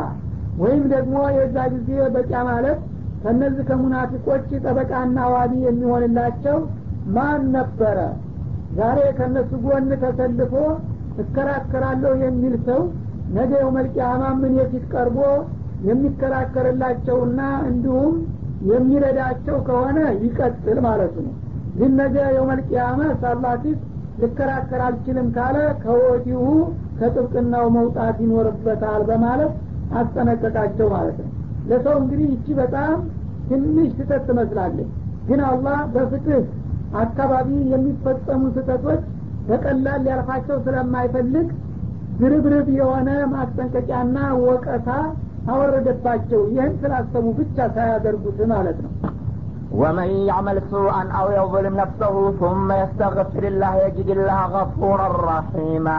[0.61, 2.79] ወይም ደግሞ የዛ ጊዜ በቂያ ማለት
[3.23, 6.57] ከነዚህ ከሙናፊቆች ጠበቃና ዋቢ የሚሆንላቸው
[7.15, 7.97] ማን ነበረ?
[8.77, 10.53] ዛሬ ከነሱ ጎን ተሰልፎ
[11.23, 12.81] እከራከራለሁ የሚል ሰው
[13.35, 15.19] ነገ የውመልቅያማ ምን የፊት ቀርቦ
[15.87, 18.13] የሚከራከርላቸውና እንዲሁም
[18.69, 21.33] የሚረዳቸው ከሆነ ይቀጥል ማለቱ ነው።
[21.77, 23.79] ግን ነገ የውመልቅያማ ሳላህ ፊት
[24.21, 26.41] ልከራከር አልችልም ካለ ከወዲሁ
[26.98, 29.52] ከጥብቅናው መውጣት ይኖርበታል በማለት
[30.00, 31.30] አስጠነቀቃቸው ማለት ነው
[31.70, 32.96] ለሰው እንግዲህ ይቺ በጣም
[33.50, 34.90] ትንሽ ስህተት ትመስላለች
[35.28, 36.42] ግን አላህ በፍትህ
[37.02, 39.00] አካባቢ የሚፈጸሙ ስህተቶች
[39.48, 41.48] በቀላል ሊያልፋቸው ስለማይፈልግ
[42.20, 44.16] ድርብርብ የሆነ ማስጠንቀቂያና
[44.46, 44.88] ወቀሳ
[45.52, 48.92] አወረደባቸው ይህን ስላሰቡ ብቻ ሳያደርጉት ማለት ነው
[49.72, 55.98] ومن يعمل سوءا أو يظلم نفسه ثم يستغفر الله يجد الله غفورا رحيما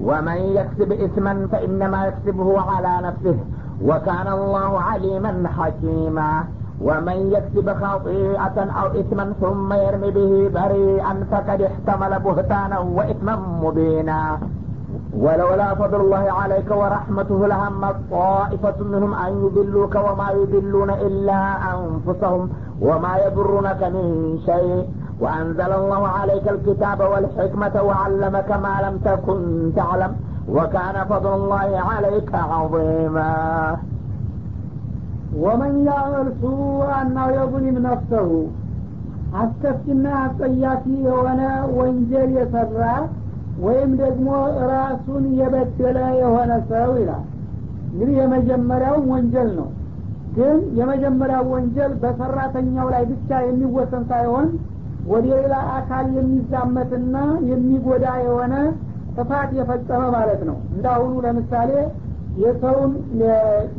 [0.00, 3.36] ومن يكسب إثما فإنما يكسبه على نفسه
[3.84, 6.44] وكان الله عليما حكيما.
[6.80, 14.38] ومن يكسب خطيئة أو إثما ثم يرمي به بريئا فقد احتمل بهتانا وإثما مبينا.
[15.18, 17.80] ولولا فضل الله عليك ورحمته لهم
[18.10, 21.40] طائفة منهم أن يضلوك وما يضلون إلا
[21.74, 24.86] أنفسهم وما يضرونك من شيء.
[25.20, 29.40] وأنزل الله عليك الكتاب والحكمة وعلمك ما لم تكن
[29.76, 30.12] تعلم
[30.48, 33.32] وكان فضل الله عليك عظيما.
[35.44, 37.76] ወመን ያዕል ሱአን አው የظሊም
[39.40, 41.40] አስከፊና አስጸያፊ የሆነ
[41.78, 42.82] ወንጀል የሰራ
[43.64, 44.28] ወይም ደግሞ
[44.72, 47.24] ራሱን የበደለ የሆነ ሰው ይላል።
[47.92, 49.68] እንግዲህ የመጀመሪያው ወንጀል ነው።
[50.36, 54.46] ግን የመጀመሪያው ወንጀል በሰራተኛው ላይ ብቻ የሚወሰን ሳይሆን
[55.10, 57.16] ወደ ሌላ አካል የሚዛመትና
[57.50, 58.54] የሚጎዳ የሆነ
[59.16, 61.70] ጥፋት የፈጸመ ማለት ነው። እንዳሁኑ ለምሳሌ
[62.42, 62.92] የሰውን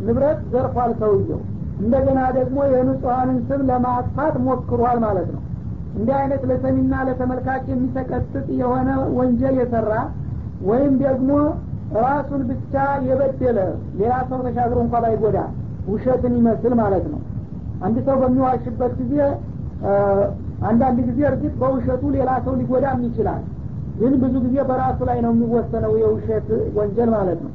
[0.04, 1.42] ንብረት ዘርፏል ሰውየው።
[1.80, 5.42] እንደገና ደግሞ የንጹሐንን ስም ለማጥፋት ሞክሯል ማለት ነው።
[5.96, 9.92] እንዲህ አይነት ለሰሚና ለተመልካች የሚሰቀጥጥ የሆነ ወንጀል የሰራ
[10.66, 11.32] ወይም ደግሞ
[12.00, 12.74] ራሱን ብቻ
[13.08, 13.60] የበደለ
[14.00, 15.38] ሌላ ሰው ተሻግሮ እንኳ ባይጎዳ
[15.88, 17.20] ውሸትን ይመስል ማለት ነው።
[17.86, 19.16] አንድ ሰው በሚዋሽበት ጊዜ
[20.64, 23.44] አንዳንድ ጊዜ እርግጥ በውሸቱ ሌላ ሰው ሊጎዳም ይችላል።
[24.00, 27.52] ግን ብዙ ጊዜ በራሱ ላይ ነው የሚወሰነው የውሸት ወንጀል ማለት ነው።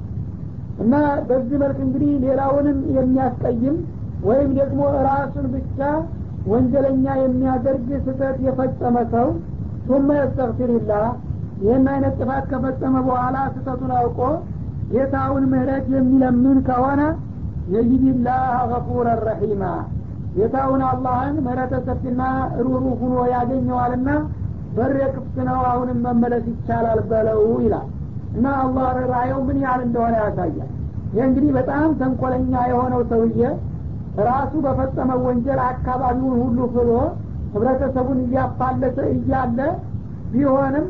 [0.83, 0.95] እና
[1.29, 3.77] በዚህ መልክ እንግዲህ ሌላውንም የሚያስቀይም
[4.25, 5.79] ወይም ደግሞ ራሱን ብቻ
[6.47, 9.29] ወንጀለኛ የሚያደርግ ስህተት የፈጸመ ሰው
[9.87, 11.05] ሱመ የስተግፊርላህ
[11.63, 14.21] ይህን አይነት ጥፋት ከፈጸመ በኋላ ስህተቱን አውቆ
[14.93, 17.01] ጌታውን ምህረት የሚለምን ከሆነ
[17.75, 19.65] የጂድላህ ገፉረ ረሒማ
[20.35, 22.23] ጌታውን አላህን ምህረተ ሰፊና
[22.65, 24.11] ሩሩ ሁኖ ያገኘዋልና
[24.77, 27.89] በር ክፍት ነው አሁንም መመለስ ይቻላል በለው ይላል።
[28.35, 30.69] እና አላህ ርኅራኄው ምን ያህል እንደሆነ ያሳያል።
[31.15, 33.41] ይህ እንግዲህ በጣም ተንኮለኛ የሆነው ሰውዬ
[34.29, 36.91] ራሱ በፈጸመው ወንጀል አካባቢውን ሁሉ ፍሎ
[37.55, 39.59] ህብረተሰቡን እያፋለሰ እያለ
[40.33, 40.87] ቢሆንም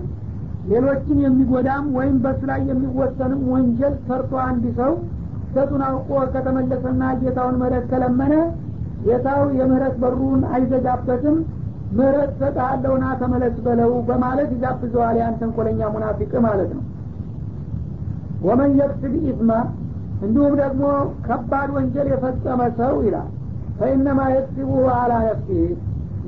[0.70, 4.92] ሌሎችን የሚጎዳም ወይም በሱ ላይ የሚወሰንም ወንጀል ሰርቶ አንድ ሰው
[5.54, 8.34] ሰቱን አውቆ ከተመለሰና ጌታውን ምህረት ከለመነ
[9.04, 11.36] ጌታው የምህረት በሩን አይዘጋበትም።
[11.98, 16.84] ምህረት ሰጥሃለሁና ተመለስ በለው በማለት ይጋብዘዋል ያን ተንኮለኛ ሙናፊቅ ማለት ነው።
[18.46, 19.50] ወመን የክስብ ኢስማ
[20.24, 20.84] እንዲሁም ደግሞ
[21.26, 23.28] ከባድ ወንጀል የፈጸመ ሰው ይላል።
[23.78, 25.50] ፈኢነማ የክሲቡ አላ ነፍሲ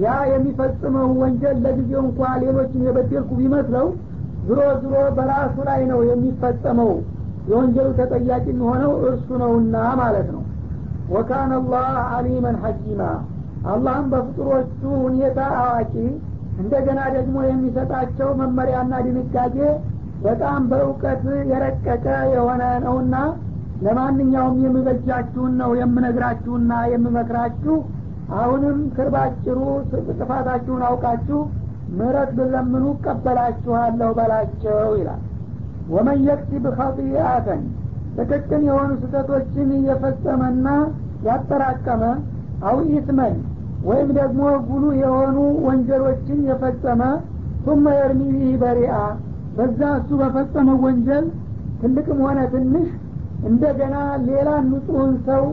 [0.02, 3.86] ያ የሚፈጽመው ወንጀል ለጊዜው እንኳ ሌሎችን የበደልኩ ቢመስለው
[4.46, 6.92] ዝሮ ዝሮ በራሱ ላይ ነው የሚፈጸመው።
[7.50, 10.41] የወንጀሉ ተጠያቂ የሚሆነው እርሱ ነውና ማለት ነው
[11.10, 11.86] ወካነ አላህ
[12.16, 13.02] አሊመን ሐኪማ።
[13.66, 15.94] አላህም በፍጡሮቹ ሁኔታ አዋቂ
[16.58, 19.56] እንደገና ደግሞ የሚሰጣቸው መመሪያና ድንጋጌ
[20.24, 23.14] በጣም በእውቀት የረቀቀ የሆነ ነውና
[23.86, 27.76] ለማንኛውም የምበጃችሁን ነው የምነግራችሁና የምመክራችሁ።
[28.36, 29.58] አሁንም ክርባጭሩ
[30.12, 31.40] ጥፋታችሁን አውቃችሁ
[31.96, 35.22] ምህረት ብለምኑ ቀበላችኋለሁ በላቸው ይላል።
[35.88, 37.62] ወመን የክሲብ ኸጢአተን
[38.18, 40.66] ጥቅቅን የሆኑ ስህተቶችን እየፈጸመና
[41.26, 42.02] ያጠራቀመ
[42.68, 43.34] አው ኢትመን
[43.88, 47.02] ወይም ደግሞ ጉሉ የሆኑ ወንጀሎችን የፈጸመ
[47.64, 48.96] ቱመ የርሚ ቢህ በሪአ።
[49.56, 51.24] በዛ እሱ በፈጸመው ወንጀል
[51.80, 52.88] ትልቅም ሆነ ትንሽ
[53.48, 53.96] እንደገና
[54.26, 55.44] ሌላ ንጹህን ሰው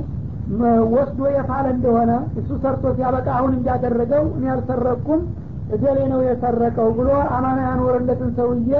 [0.93, 5.21] ወስዶ የፋለ እንደሆነ እሱ ሰርቶ ሲያበቃ አሁን እንዳደረገው እኔ አልሰረቅኩም
[5.75, 8.71] እገሌ ነው የሰረቀው ብሎ አማና ያኖረለትን ሰውዬ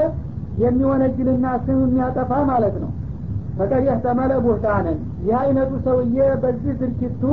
[0.63, 2.89] የሚወነጅልና ስም የሚያጠፋ ማለት ነው
[3.59, 7.23] ፈቀድ ያህተመለ ቡህታንን ይህ አይነቱ ሰውዬ በዚህ ድርጊቱ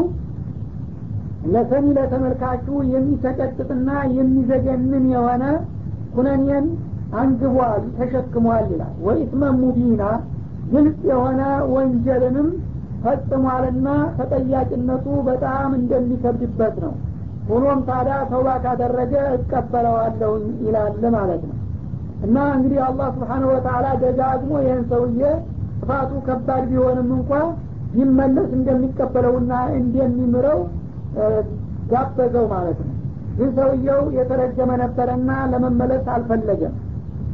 [1.52, 5.44] ለሰሚ ለተመልካቹ የሚሰቀጥጥና የሚዘገንን የሆነ
[6.14, 6.66] ኩነኔን
[7.20, 10.02] አንግቧል ተሸክሟል ይላል። ወኢትመም ሙቢና
[10.72, 11.40] ግልጽ የሆነ
[11.74, 12.48] ወንጀልንም
[13.04, 16.94] ፈጽሟልና ተጠያቂነቱ በጣም እንደሚከብድበት ነው።
[17.48, 20.32] ሆኖም ታዲያ ተውባ ካደረገ እቀበለዋለሁ
[20.64, 21.56] ይላል ማለት ነው።
[22.26, 25.20] እና እንግዲህ አላህ ስብሓንሁ ወተላ ደጋግሞ ይህን ሰውዬ
[25.86, 27.32] ጥፋቱ ከባድ ቢሆንም እንኳ
[27.98, 30.60] ይመለስ እንደሚቀበለውና እንደሚምረው
[31.90, 32.92] ጋበዘው ማለት ነው።
[33.36, 36.74] ግን ሰውየው የተረገመ ነበረና ለመመለስ አልፈለገም።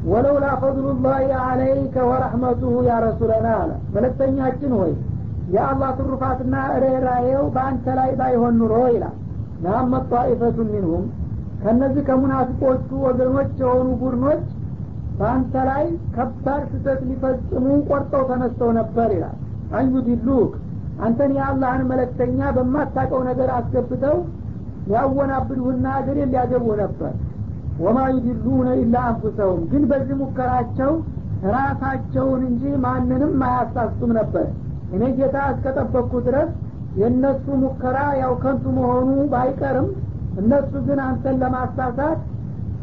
[0.07, 2.95] ወለውላ ፈضሉላህ አለይከ ወረሕመቱሁ ያ
[3.55, 4.93] አለ። መለክተኛችን ሆይ
[5.55, 9.17] የአላህ ትሩፋትና ርኅራዬው በአንተ ላይ ባይሆን ኑሮ ይላል።
[9.65, 11.05] ለአመት ጣኢፈቱ ሚንሁም
[11.63, 14.45] ከእነዚህ ከሙናፊቆቹ ወገኖች የሆኑ ቡድኖች
[15.23, 19.37] በአንተ ላይ ከባድ ስህተት ሊፈጽሙ ቆርጠው ተነስተው ነበር ይላል።
[19.79, 20.53] አንዩዲሉክ
[21.05, 24.17] አንተን የአላህን መለክተኛ በማታቀው ነገር አስገብተው
[24.89, 27.13] ሊያወናብዱህና እግሬን ሊያገቡህ ነበር።
[27.83, 30.91] ወማ ዩድሉነ ኢላ አንፉሰሁም ግን በዚህ ሙከራቸው
[31.55, 34.47] ራሳቸውን እንጂ ማንንም አያሳስቱም ነበር።
[34.95, 36.51] እኔ ጌታ እስከጠበቅኩ ድረስ
[37.01, 39.89] የእነሱ ሙከራ ያው ከንቱ መሆኑ ባይቀርም
[40.41, 42.21] እነሱ ግን አንተን ለማሳሳት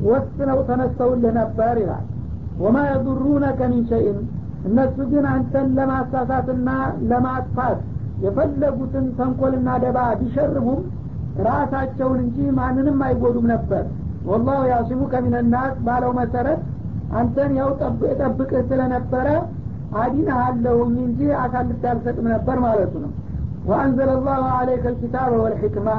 [0.08, 2.06] ወስነው ተነስተውልህ ነበር ይላል
[2.60, 4.18] ወማ የዱሩነከ ሚን ሸይን
[4.68, 6.70] እነሱ ግን አንተን ለማሳሳትና
[7.12, 7.80] ለማጥፋት
[8.24, 10.82] የፈለጉትን ተንኮልና ደባ ቢሸርቡም
[11.48, 13.84] ራሳቸውን እንጂ ማንንም አይጎዱም ነበር።
[14.30, 16.62] ወላሁ ያሲሙ ከሚነናስ ባለው መሰረት
[17.20, 17.70] አንተን ያው
[18.20, 19.28] ጠብቅህ ስለነበረ
[20.02, 23.12] አዲንሃለሁኝ እንጂ አሳልፌ አልሰጥም ነበር ማለቱ ነው።
[23.70, 25.90] ወአንዘለ ላሁ አለይከ ልኪታብ ወልሕክማ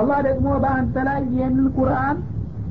[0.00, 2.16] አላህ ደግሞ በአንተ ላይ ይህንን ቁርአን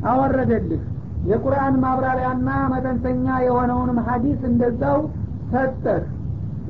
[0.09, 0.81] አወረደልህ
[1.27, 4.99] የቁርአን ማብራሪያና መተንተኛ የሆነውንም ሀዲስ እንደዛው
[5.51, 6.03] ሰጠህ።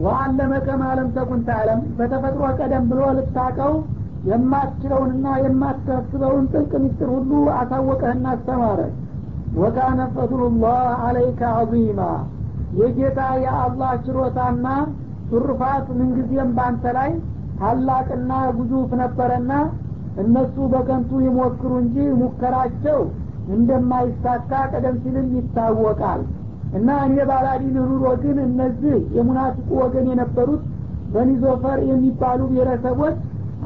[0.03, 3.73] ወአለመከ ማለም ተኩን ታለም በተፈጥሮ ቀደም ብሎ ልታቀው
[4.29, 8.79] የማትችለውንና የማታስበውን ጥልቅ ምስጢር ሁሉ አሳወቀህና አስተማረ
[9.59, 12.01] ወካነ ፈድሉላህ አለይከ አዚማ
[12.79, 14.65] የጌታ የአላህ ችሮታና
[15.29, 17.11] ቱርፋት ምንጊዜም ባንተ ላይ
[17.59, 19.51] ታላቅና ግዙፍ ነበረና
[20.23, 22.99] እነሱ በከንቱ ይሞክሩ እንጂ ሙከራቸው
[23.55, 26.21] እንደማይሳካ ቀደም ሲልም ይታወቃል።
[26.77, 30.63] እና እኔ ባላዲን ኑሮ ግን እነዚህ የሙናፊቁ ወገን የነበሩት
[31.13, 33.15] በኒዞፈር የሚባሉ ብሔረሰቦች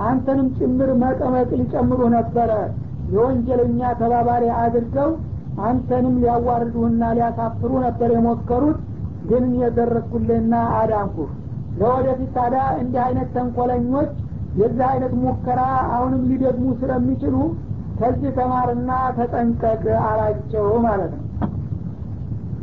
[0.05, 2.51] አንተንም ጭምር መቀመቅ ሊጨምሩ ነበረ።
[3.13, 5.09] የወንጀለኛ ተባባሪ አድርገው
[5.63, 8.79] አንተንም ሊያዋርዱህና ሊያሳፍሩ ነበር የሞከሩት።
[9.29, 11.29] ግን የደረስኩልህና አዳንኩህ።
[11.79, 14.09] ለወደፊት ታዲያ እንዲህ አይነት ተንኮለኞች
[14.59, 15.59] የዚህ አይነት ሙከራ
[15.93, 17.35] አሁንም ሊደግሙ ስለሚችሉ
[18.02, 21.24] ከዚህ ተማርና ተጠንቀቅ አላቸው ማለት ነው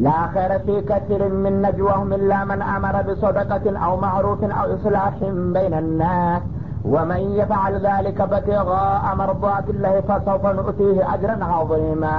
[0.05, 5.13] لا خير في كثير من نجواهم إلا من أمر بصدقة أو معروف أو إصلاح
[5.57, 6.41] بين الناس
[6.85, 12.17] ومن يفعل ذلك ابتغاء مرضات الله فسوف نؤتيه أجرا عظيما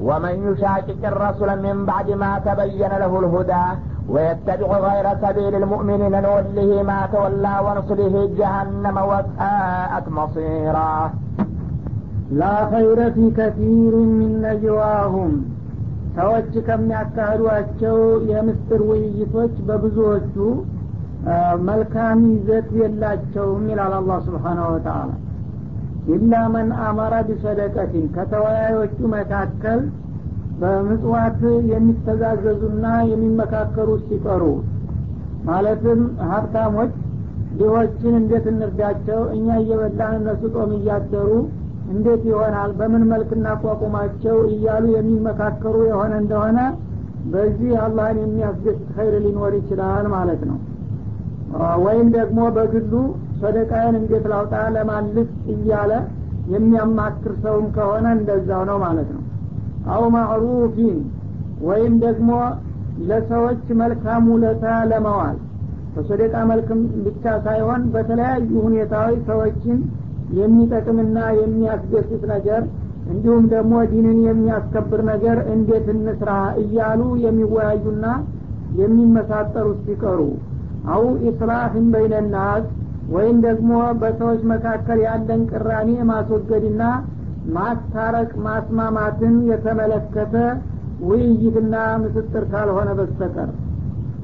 [0.00, 3.66] ومن يشاكك الرسول من بعد ما تبين له الهدى
[4.08, 10.92] ويتبع غير سبيل المؤمنين نوله ما تولى ونصله جهنم وساءت مصيرا
[12.39, 15.33] ላ ኸይረ ፊ ከቲር ሚን ነጅዋሁም
[16.15, 17.97] ሰዎች ከሚያካሂዷቸው
[18.31, 20.35] የምስጢር ውይይቶች በብዙዎቹ
[21.67, 25.09] መልካም ይዘት የላቸውም ይላል አላ ስብሓን ወተላ
[26.13, 29.81] ኢላ መን አመረ ቢሰደቀቲን ከተወያዮቹ መካከል
[30.61, 31.39] በምጽዋት
[31.71, 34.43] የሚተዛዘዙና የሚመካከሩ ሲቀሩ።
[35.47, 36.91] ማለትም ሀብታሞች
[37.57, 39.21] ድሆችን እንዴት እንርዳቸው?
[39.35, 41.29] እኛ እየበላን እነሱ ጦም እያደሩ
[41.93, 42.71] እንዴት ይሆናል?
[42.79, 44.37] በምን መልክ እናቋቁማቸው?
[44.51, 46.59] እያሉ የሚመካከሩ የሆነ እንደሆነ
[47.33, 50.57] በዚህ አላህን የሚያስደስት ኸይር ሊኖር ይችላል ማለት ነው።
[51.83, 52.93] ወይም ደግሞ በግሉ
[53.41, 54.53] ሰደቃዬን እንዴት ላውጣ?
[54.75, 55.91] ለማልስ እያለ
[56.53, 59.21] የሚያማክር ሰውም ከሆነ እንደዛው ነው ማለት ነው።
[59.93, 60.97] አው ማዕሩፊን
[61.63, 62.31] ወይም ደግሞ
[63.09, 65.37] ለሰዎች መልካም ውለታ ለመዋል።
[65.95, 69.77] በሰደቃ መልክም ብቻ ሳይሆን በተለያዩ ሁኔታዎች ሰዎችን
[70.37, 72.61] የሚጠቅምና የሚያስደስት ነገር
[73.11, 78.05] እንዲሁም ደግሞ ዲንን የሚያስከብር ነገር እንዴት እንስራ እያሉ የሚወያዩና
[78.79, 80.21] የሚመሳጠሩ ሲቀሩ
[80.93, 82.63] አው ኢስላህን በይነናስ
[83.13, 86.83] ወይም ደግሞ በሰዎች መካከል ያለን ቅራኔ ማስወገድና
[87.55, 90.35] ማስታረቅ ማስማማትን የተመለከተ
[91.07, 93.49] ውይይትና ምስጥር ካልሆነ በስተቀር።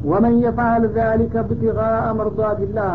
[0.09, 2.93] ወመን የፋል ዛሊከ ብትጋአ መርዷትላህ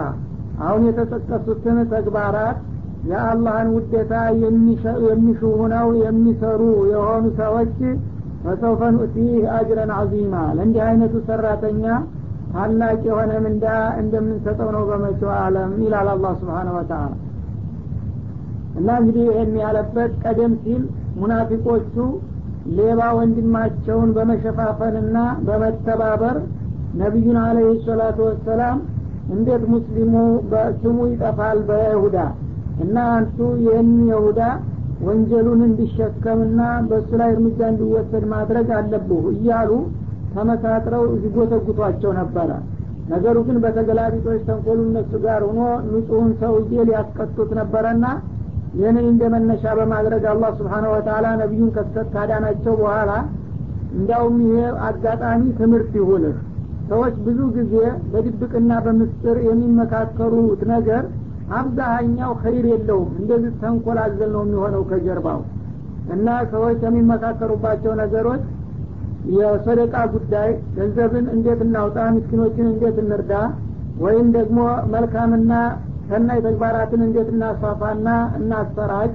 [0.64, 2.58] አሁን የተጠቀሱትን ተግባራት
[3.04, 4.12] የአላህን ውዴታ
[5.06, 6.60] የሚሹ ሁነው የሚሰሩ
[6.92, 7.74] የሆኑ ሰዎች
[8.44, 11.84] ፈሰውፈ ኑእቲህ አጅረን አዚማ ለእንዲህ አይነቱ ሰራተኛ
[12.52, 13.66] ታላቅ የሆነ ምንዳ
[14.00, 17.02] እንደምንሰጠው ነው በመጪው አለም ይላል አላህ ስብሓን ወተላ
[18.78, 20.82] እና እንግዲህ ይህን ያለበት ቀደም ሲል
[21.18, 21.94] ሙናፊቆቹ
[22.76, 25.16] ሌባ ወንድማቸውን በመሸፋፈንና
[25.48, 26.36] በመተባበር
[27.00, 28.78] ነቢዩን አለህ ሰላቱ ወሰላም
[29.34, 30.14] እንዴት ሙስሊሙ
[30.50, 32.16] በስሙ ይጠፋል በይሁዳ
[32.82, 34.40] እና አንቱ ይህን ይሁዳ
[35.06, 39.70] ወንጀሉን እንዲሸከምና በእሱ ላይ እርምጃ እንዲወሰድ ማድረግ አለብሁ እያሉ
[40.34, 42.50] ተመሳጥረው ሲጎተጉቷቸው ነበረ።
[43.08, 48.04] ነገሩ ግን በተገላቢጦች ተንኮሉ እነሱ ጋር ሆኖ ንጹሁን ሰውዬ ሊያስቀጡት ነበረና
[48.74, 53.10] ይህንን እንደ መነሻ በማድረግ አላህ ስብሓነ ወተላ ነቢዩን ከሰት ካዳናቸው በኋላ
[53.94, 54.56] እንዲያውም ይሄ
[54.88, 56.38] አጋጣሚ ትምህርት ይሁንህ።
[56.88, 57.74] ሰዎች ብዙ ጊዜ
[58.12, 61.04] በድብቅና በምስጥር የሚመካከሩት ነገር
[61.52, 65.40] አብዛሀኛው ኸይር የለውም። እንደዚህ ተንኮል አዘል ነው የሚሆነው ከጀርባው።
[66.14, 68.42] እና ሰዎች የሚመካከሩባቸው ነገሮች
[69.34, 73.32] የሰደቃ ጉዳይ ገንዘብን እንዴት እናውጣ ምስኪኖችን እንዴት እንርዳ
[73.98, 74.58] ወይም ደግሞ
[74.94, 75.52] መልካምና
[76.08, 79.12] ሰናይ ተግባራትን እንዴት እናስፋፋና እናሰራጭ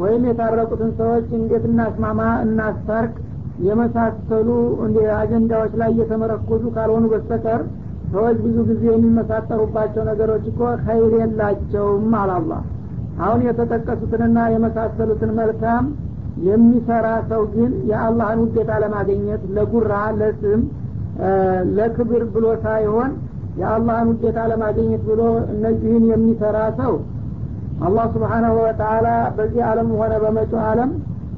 [0.00, 3.12] ወይም የታረቁትን ሰዎች እንዴት እናስማማ እናስታርቅ
[3.66, 4.48] የመሳሰሉ
[5.16, 7.62] አጀንዳዎች ላይ እየተመረኮዙ ካልሆኑ በስተቀር
[8.12, 12.52] ሰዎች ብዙ ጊዜ የሚመሳጠሩባቸው ነገሮች እኮ ኸይር የላቸውም አላላ
[13.24, 15.84] አሁን የተጠቀሱትንና የመሳሰሉትን መልካም
[16.48, 20.60] የሚሰራ ሰው ግን የአላህን ውዴታ ለማግኘት ለጉራ ለስም
[21.78, 23.10] ለክብር ብሎ ሳይሆን
[23.60, 25.22] የአላህን ውዴታ ለማግኘት ብሎ
[25.54, 26.92] እነዚህን የሚሰራ ሰው
[27.86, 30.90] አላህ ስብሓናሁ ወተላ በዚህ አለም ሆነ በመጪው አለም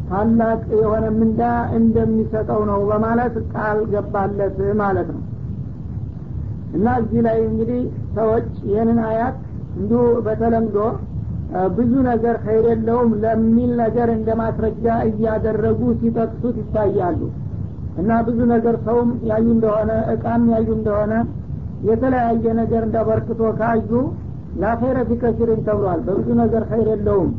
[0.08, 1.42] ታላቅ የሆነ ምንዳ
[1.78, 5.20] እንደሚሰጠው ነው በማለት ቃል ገባለት ማለት ነው
[6.72, 7.80] እና እዚህ ላይ እንግዲህ
[8.16, 9.37] ሰዎች ይህንን አያት
[9.78, 10.76] እንዲሁ በተለምዶ
[11.76, 12.66] ብዙ ነገር ኸይር
[13.22, 17.20] ለሚል ነገር እንደ ማስረጃ እያደረጉ ሲጠቅሱት ይታያሉ።
[18.00, 21.14] እና ብዙ ነገር ሰውም ያዩ እንደሆነ እቃም ያዩ እንደሆነ
[21.88, 23.90] የተለያየ ነገር እንደበርክቶ ካዩ
[24.62, 27.30] ላኸይረ ፊ ከሲርን ተብሏል። በብዙ ነገር ኸይር የለውም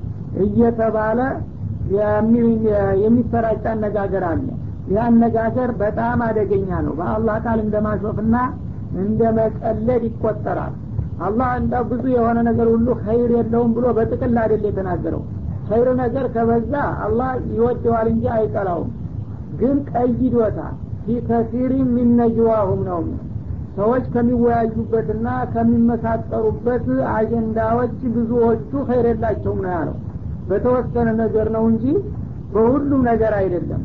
[0.43, 1.19] እየተባለ
[3.03, 4.45] የሚሰራጭ አነጋገር አለ።
[4.89, 8.35] ይህ አነጋገር በጣም አደገኛ ነው። በአላህ ቃል እንደ ማሾፍና
[9.01, 10.73] እንደ መቀለድ ይቆጠራል።
[11.25, 15.21] አላህ እንዳ ብዙ የሆነ ነገር ሁሉ ኸይር የለውም ብሎ በጥቅል አይደል የተናገረው።
[15.69, 16.73] ኸይር ነገር ከበዛ
[17.05, 18.89] አላህ ይወደዋል እንጂ አይጠላውም።
[19.59, 20.73] ግን ቀይዶታል
[21.05, 23.01] ፊ ከሲሪ ሚነጅዋሁም ነው
[23.77, 29.95] ሰዎች ከሚወያዩበትና ከሚመሳጠሩበት አጀንዳዎች ብዙዎቹ ኸይር የላቸውም ነው ያለው።
[30.49, 31.85] በተወሰነ ነገር ነው እንጂ
[32.53, 33.81] በሁሉም ነገር አይደለም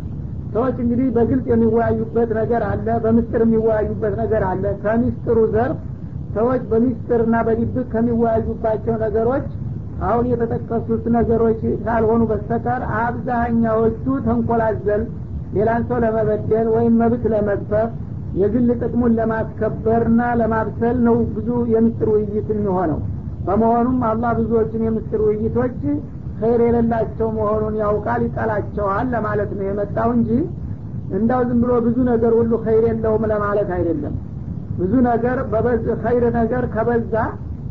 [0.59, 5.77] ሰዎች እንግዲህ በግልጽ የሚወያዩበት ነገር አለ በምስጥር የሚወያዩበት ነገር አለ። ከምስጥሩ ዘርፍ
[6.35, 9.47] ሰዎች በሚስጥርና በድብቅ ከሚወያዩባቸው ነገሮች
[10.09, 15.03] አሁን የተጠቀሱት ነገሮች ካልሆኑ በስተቀር አብዛኛዎቹ ተንኮላዘል
[15.55, 17.91] ሌላን ሰው ለመበደል ወይም መብት ለመግፈፍ
[18.41, 23.01] የግል ጥቅሙን ለማስከበርና ለማብሰል ነው ብዙ የምስጥር ውይይት የሚሆነው።
[23.47, 25.79] በመሆኑም አላህ ብዙዎችን የምስጥር ውይይቶች
[26.41, 30.31] ኸይር የሌላቸው መሆኑን ያውቃል ይጠላቸዋል ለማለት ነው የመጣው እንጂ
[31.17, 34.15] እንዳው ዝም ብሎ ብዙ ነገር ሁሉ ኸይር የለውም ለማለት አይደለም።
[34.79, 35.37] ብዙ ነገር
[36.03, 37.15] ኸይር ነገር ከበዛ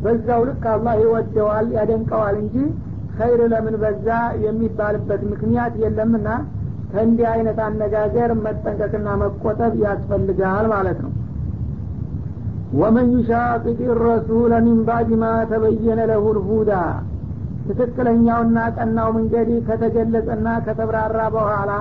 [0.02, 2.56] በዛው ልክ አላህ ይወደዋል ያደንቀዋል እንጂ
[3.18, 4.08] ኸይር ለምን በዛ
[4.44, 6.28] የሚባልበት ምክንያት የለምና
[6.92, 11.12] ከእንዲህ አይነት አነጋገር መጠንቀቅና መቆጠብ ያስፈልጋል ማለት ነው።
[12.78, 16.72] ወመን ዩሻቅቅ ረሱለ ሚን ባድ ማ ተበየነ ለሁ ልሁዳ
[17.68, 21.72] ትክክለኛውና ቀናው መንገድ ከተገለጸና ከተብራራ በኋላ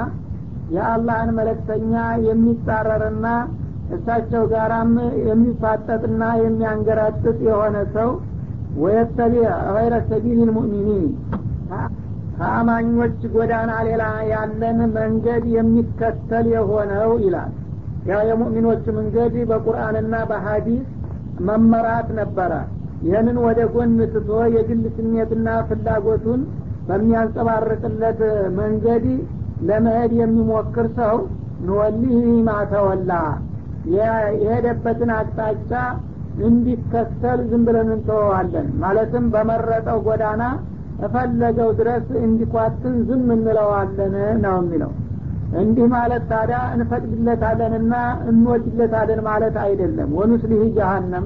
[0.75, 1.93] የአላህን መለክተኛ
[2.27, 3.27] የሚጻረርና
[3.95, 4.93] እሳቸው ጋራም
[5.27, 8.09] የሚፋጠጥና የሚያንገራጥጥ የሆነ ሰው
[8.81, 11.05] ወየተቢዕ ገይረ ሰቢል ልሙእሚኒን።
[12.37, 17.53] ከአማኞች ጎዳና ሌላ ያለን መንገድ የሚከተል የሆነው ይላል።
[18.09, 20.83] ያው የሙእሚኖች መንገድ በቁርአንና በሀዲስ
[21.47, 22.51] መመራት ነበረ
[23.05, 26.41] ይህንን ወደ ጎን ትቶ የግል ስሜትና ፍላጎቱን
[26.87, 28.19] በሚያንጸባርቅለት
[28.59, 29.05] መንገድ
[29.67, 31.15] ለመሄድ የሚሞክር ሰው
[31.65, 32.17] ንወሊህ
[32.47, 33.11] ማተወላ።
[33.95, 35.71] የሄደበትን አቅጣጫ
[36.47, 40.43] እንዲከተል ዝም ብለን እንተወዋለን። ማለትም በመረጠው ጎዳና
[41.05, 44.91] እፈለገው ድረስ እንዲኳትን ዝም እንለዋለን ነው የሚለው።
[45.59, 47.93] እንዲህ ማለት ታዲያ እንፈቅድለታለንና
[48.31, 51.25] እንወድለታለን ማለት አይደለም። ወኑስሊህ ጀሃነም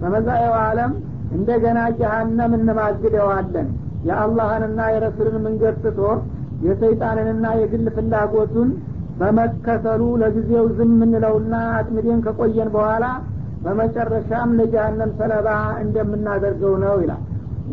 [0.00, 0.92] በመዛኤው አለም
[1.36, 3.68] እንደገና ጀሃነም እንማግደዋለን።
[4.08, 6.00] የአላህንና የረሱልን መንገድ ትቶ
[6.66, 8.70] የሰይጣንንና የግል ፍላጎቱን
[9.20, 13.04] በመከተሉ ለጊዜው ዝም እንለውና አጥምዴን ከቆየን በኋላ
[13.64, 15.48] በመጨረሻም ለጀሃነም ሰለባ
[15.82, 17.22] እንደምናደርገው ነው ይላል።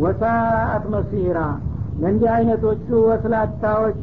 [0.03, 1.39] ወሳአት መሲራ
[1.99, 4.01] ለእንዲህ አይነቶቹ ወስላታዎች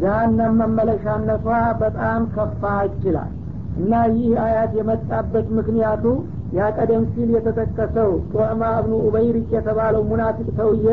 [0.00, 1.46] ጀሃነም መመለሻነቷ
[1.80, 3.30] በጣም ከፋ ይችላል
[3.76, 6.04] እና ይህ አያት የመጣበት ምክንያቱ
[6.58, 10.86] ያቀደም ሲል የተጠቀሰው ጦዕማ እብኑ ኡበይሪቅ የተባለው ሙናፊቅ ሰውዬ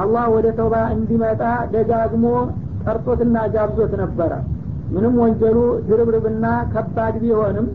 [0.00, 1.42] አላህ ወደ ተውባ እንዲመጣ
[1.74, 2.26] ደጋግሞ
[2.84, 4.32] ጠርቶትና ጋብዞት ነበረ።
[4.94, 7.66] ምንም ወንጀሉ ድርብርብና ከባድ ቢሆንም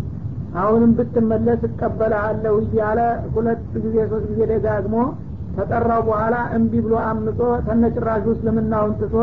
[0.61, 2.99] አሁንም ብትመለስ እቀበልሃለሁ እያለ
[3.34, 4.95] ሁለት ጊዜ ሶስት ጊዜ ደጋግሞ
[5.55, 7.38] ከጠራው በኋላ እምቢ ብሎ አምጾ
[7.68, 9.16] ተነጭራሹ እስልምናውን ትቶ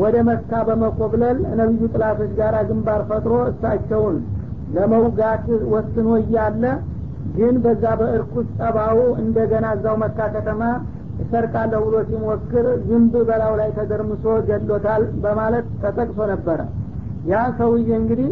[0.00, 4.16] ወደ መካ በመኮብለል ነቢዩ ጥላቶች ጋር ግንባር ፈጥሮ እሳቸውን
[4.76, 5.44] ለመውጋት
[5.74, 6.64] ወስኖ እያለ
[7.36, 10.62] ግን በዛ በእርኩስ ጠባው እንደገና እዛው መካ ከተማ
[11.22, 16.60] እሰርቃለሁ ብሎ ሲሞክር ዝንብ በላው ላይ ተደርምሶ ገድሎታል በማለት ተጠቅሶ ነበረ።
[17.30, 18.30] ያ ሰውዬ እንግዲህ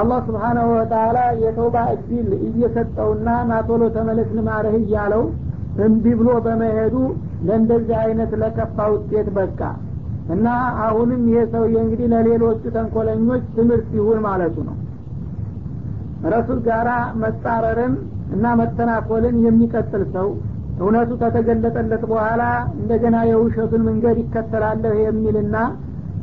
[0.00, 5.24] አላህ ስብሓናሁ ወተላ የተውባ እድል እየሰጠውና ናቶሎ ተመለስ ልማርህ እያለው
[5.84, 6.94] እምቢ ብሎ በመሄዱ
[7.46, 9.60] ለእንደዚህ አይነት ለከፋ ውጤት በቃ።
[10.34, 10.46] እና
[10.84, 14.76] አሁንም ይሄ ሰውዬ እንግዲህ ለሌሎቹ ተንኮለኞች ትምህርት ይሁን ማለቱ ነው።
[16.32, 16.88] ረሱል ጋራ
[17.22, 17.94] መጻረርን
[18.30, 20.28] እና መተናኮልን የሚቀጥል ሰው
[20.80, 22.42] እውነቱ ከተገለጠለት በኋላ
[22.76, 25.56] እንደገና የውሸቱን መንገድ ይከተላለሁ የሚልና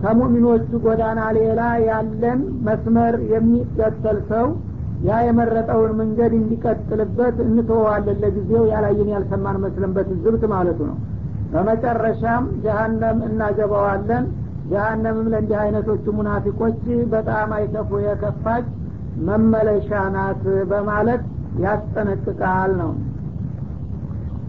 [0.02, 4.48] ከሙሚኖቹ ጎዳና ሌላ ያለን መስመር የሚከተል ሰው
[5.08, 10.98] ያ የመረጠውን መንገድ እንዲቀጥልበት እንተወዋለን። ለጊዜው ያላየን ያልሰማን መስለንበት ዝብት ማለቱ ነው።
[11.52, 14.24] በመጨረሻም ጀሀነም እናገባዋለን።
[14.72, 16.80] ጀሀነምም ለእንዲህ አይነቶቹ ሙናፊቆች
[17.14, 18.66] በጣም አይከፉ የከፋች
[19.28, 20.42] መመለሻ ናት
[20.72, 21.22] በማለት
[21.67, 22.93] ያስጠነቅቃል ነው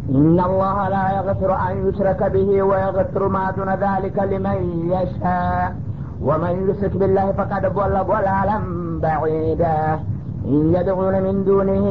[0.10, 4.58] إن الله لا يغفر أن يشرك به ويغفر ما دون ذلك لمن
[4.94, 5.76] يشاء
[6.22, 8.58] ومن يشرك بالله فقد ضل ضلالا
[9.06, 9.80] بعيدا
[10.46, 11.86] إن يدعون من دونه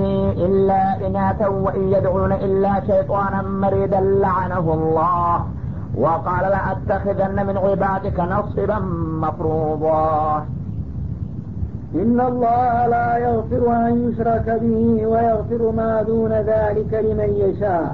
[0.46, 5.36] إلا إناثا وإن يدعون إلا شيطانا مريدا لعنه الله
[5.94, 8.78] وقال لأتخذن من عبادك نصبا
[9.24, 10.46] مفروضا
[11.94, 17.86] إن الله لا يغفر أن يشرك به ويغفر ما دون ذلك لمن يشاء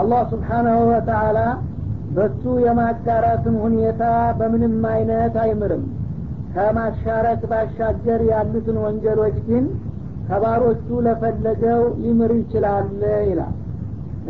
[0.00, 1.48] الله سبحانه وتعالى
[2.16, 4.02] በሱ የማጋራትን ሁኔታ
[4.38, 5.82] በምንም አይነት አይምርም
[6.54, 9.64] ከማሻረክ ባሻገር ያሉትን ወንጀሎች ግን
[10.28, 12.86] ከባሮቹ ለፈለገው ሊምር ይችላል
[13.30, 13.54] ይላል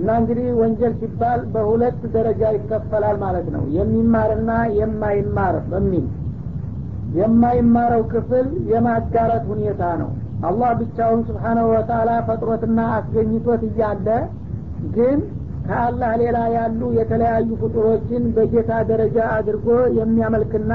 [0.00, 4.50] እና እንግዲህ ወንጀል ሲባል በሁለት ደረጃ ይከፈላል ማለት ነው የሚማርና
[4.80, 6.04] የማይማር በሚል
[7.17, 10.09] የማይማረው ክፍል የማጋረት ሁኔታ ነው።
[10.47, 14.07] አላህ ብቻውን ስብሓናሁ ወተላ ፈጥሮትና አስገኝቶት እያለ
[14.95, 15.19] ግን
[15.67, 19.67] ከአላህ ሌላ ያሉ የተለያዩ ፍጡሮችን በጌታ ደረጃ አድርጎ
[19.99, 20.71] የሚያመልክና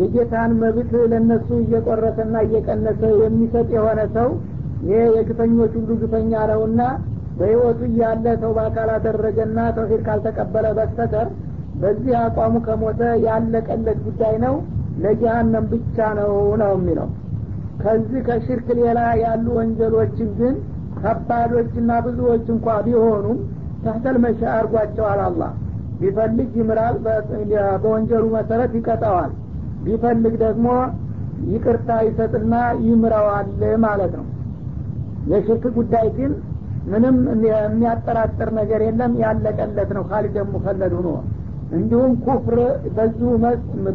[0.00, 4.28] የጌታን መብት ለነሱ እየቆረሰና እየቀነሰ የሚሰጥ የሆነ ሰው
[4.84, 6.82] ይሄ የግፈኞች ሁሉ ግፈኛ ነውና
[7.38, 11.28] በህይወቱ እያለ ተውባ ካላደረገና ተውሂድ ካልተቀበለ በስተቀር
[11.82, 14.54] በዚህ አቋሙ ከሞተ ያለቀለት ጉዳይ ነው
[15.02, 16.32] ለጀሃነም ብቻ ነው
[16.62, 17.08] ነው የሚለው።
[17.82, 20.54] ከዚህ ከሽርክ ሌላ ያሉ ወንጀሎችን ግን
[20.98, 23.38] ከባዶችና ብዙዎች እንኳ ቢሆኑም
[23.84, 25.52] ተህተል መሻ አርጓቸዋል አላህ
[26.00, 26.96] ቢፈልግ ይምራል
[27.82, 29.32] በወንጀሉ መሰረት ይቀጠዋል
[29.84, 30.66] ቢፈልግ ደግሞ
[31.50, 32.54] ይቅርታ ይሰጥና
[32.86, 33.48] ይምረዋል
[33.84, 34.26] ማለት ነው።
[35.30, 36.32] የሽርክ ጉዳይ ግን
[36.90, 41.08] ምንም የሚያጠራጥር ነገር የለም። ያለቀለት ነው። ካሊድ ሙከለድ ሆኖ
[41.76, 42.58] እንዲሁም ኩፍር
[42.96, 43.30] በዚሁ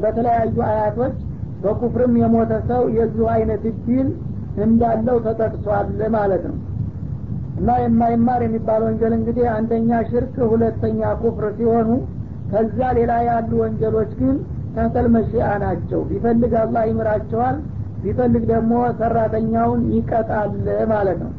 [0.03, 1.15] በተለያዩ አያቶች
[1.63, 4.07] በኩፍርም የሞተ ሰው የዚሁ አይነት እድል
[4.65, 6.57] እንዳለው ተጠቅሷል ማለት ነው።
[7.59, 11.89] እና የማይማር የሚባል ወንጀል እንግዲህ አንደኛ ሽርክ ሁለተኛ ኩፍር ሲሆኑ
[12.51, 14.35] ከዛ ሌላ ያሉ ወንጀሎች ግን
[14.75, 17.57] ተህተል መሺአ ናቸው። ቢፈልግ አላህ ይምራቸዋል
[18.03, 20.51] ቢፈልግ ደግሞ ሰራተኛውን ይቀጣል
[20.91, 21.31] ማለት ነው።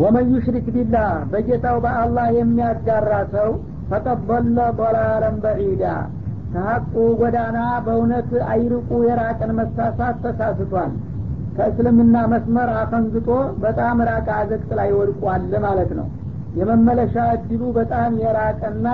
[0.00, 3.48] ወመን ዩሽሪክ ቢላህ በጌታው በአላህ የሚያጋራ ሰው
[3.90, 5.84] ፈቀድ ضለ ضላለን በዒዳ
[6.52, 10.92] ከሀቁ ጎዳና በእውነት አይርቁ የራቀን መሳሳት ተሳስቷል።
[11.56, 13.28] ከእስልምና መስመር አፈንግጦ
[13.64, 16.06] በጣም ራቀ አዘቅት ላይ ወድቋል ማለት ነው።
[16.58, 18.86] የመመለሻ እድሉ በጣም የራቀና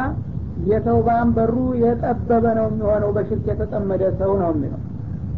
[0.67, 4.83] የተውባን በሩ የጠበበ ነው የሚሆነው። በሽርክ የተጠመደ ሰው ነው የሚለው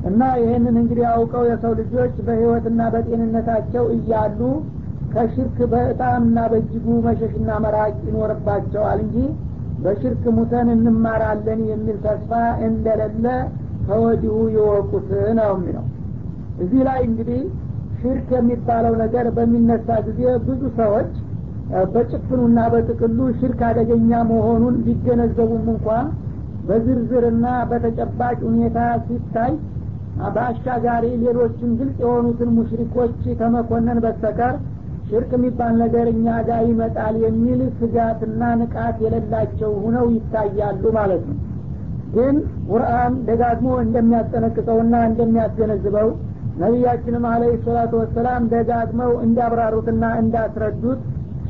[0.09, 4.41] እና ይህንን እንግዲህ አውቀው የሰው ልጆች በህይወትና በጤንነታቸው እያሉ
[5.13, 9.17] ከሽርክ በጣምና በእጅጉ መሸሽና መራቅ ይኖርባቸዋል እንጂ
[9.83, 12.31] በሽርክ ሙተን እንማራለን የሚል ተስፋ
[12.69, 13.25] እንደሌለ
[13.87, 15.09] ከወዲሁ የወቁት
[15.39, 15.85] ነው የሚለው።
[16.63, 17.41] እዚህ ላይ እንግዲህ
[18.01, 21.13] ሽርክ የሚባለው ነገር በሚነሳ ጊዜ ብዙ ሰዎች
[21.93, 25.87] በጭፍኑና በጥቅሉ ሽርክ አደገኛ መሆኑን ቢገነዘቡም እንኳ
[26.69, 29.53] በዝርዝርና በተጨባጭ ሁኔታ ሲታይ
[30.35, 34.55] በአሻጋሪ ሌሎችን ግልጽ የሆኑትን ሙሽሪኮች ከመኮነን በስተቀር
[35.09, 41.39] ሽርክ የሚባል ነገር እኛ ጋር ይመጣል የሚል ስጋትና ንቃት የሌላቸው ሁነው ይታያሉ ማለት ነው።
[42.15, 42.37] ግን
[42.69, 46.09] ቁርአን ደጋግሞ እንደሚያስጠነቅቀውና እንደሚያስገነዝበው
[46.61, 51.01] ነቢያችንም አለህ ሰላቱ ወሰላም ደጋግመው እንዳብራሩትና እንዳስረዱት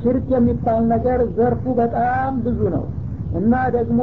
[0.00, 2.84] ሽርክ የሚባል ነገር ዘርፉ በጣም ብዙ ነው
[3.38, 4.00] እና ደግሞ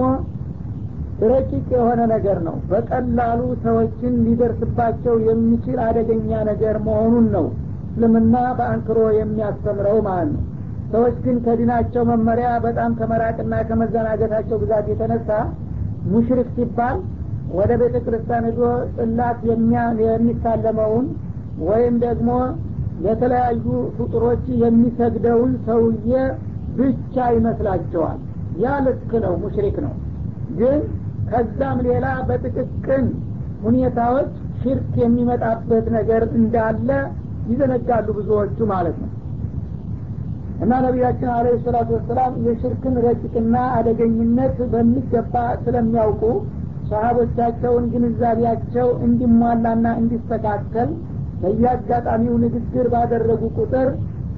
[1.26, 7.45] ረቂቅ የሆነ ነገር ነው። በቀላሉ ሰዎችን ሊደርስባቸው የሚችል አደገኛ ነገር መሆኑን ነው
[7.95, 10.41] እስልምና በአንክሮ የሚያስተምረው ማለት ነው
[10.93, 15.29] ሰዎች ግን ከዲናቸው መመሪያ በጣም ከመራቅና ከመዘናገታቸው ብዛት የተነሳ
[16.11, 16.97] ሙሽሪክ ሲባል
[17.55, 18.61] ወደ ቤተ ክርስቲያን ሄዶ
[18.95, 19.39] ጽላት
[20.05, 21.05] የሚሳለመውን
[21.65, 22.29] ወይም ደግሞ
[23.05, 23.65] ለተለያዩ
[23.97, 26.11] ፍጡሮች የሚሰግደውን ሰውዬ
[26.77, 28.19] ብቻ ይመስላቸዋል።
[28.63, 29.93] ያ ልክ ነው ሙሽሪክ ነው።
[30.59, 30.79] ግን
[31.31, 33.05] ከዛም ሌላ በጥቅቅን
[33.65, 34.31] ሁኔታዎች
[34.61, 36.89] ሽርክ የሚመጣበት ነገር እንዳለ
[37.49, 39.11] ይዘነጋሉ ብዙዎቹ ማለት ነው።
[40.63, 45.33] እና ነቢያችን አለ ሰላቱ ወሰላም የሽርክን ረቂቅና አደገኝነት በሚገባ
[45.63, 46.21] ስለሚያውቁ
[46.89, 50.89] ሰሀቦቻቸውን ግንዛቤያቸው እንዲሟላና እንዲስተካከል
[51.41, 53.89] በየአጋጣሚው ንግግር ባደረጉ ቁጥር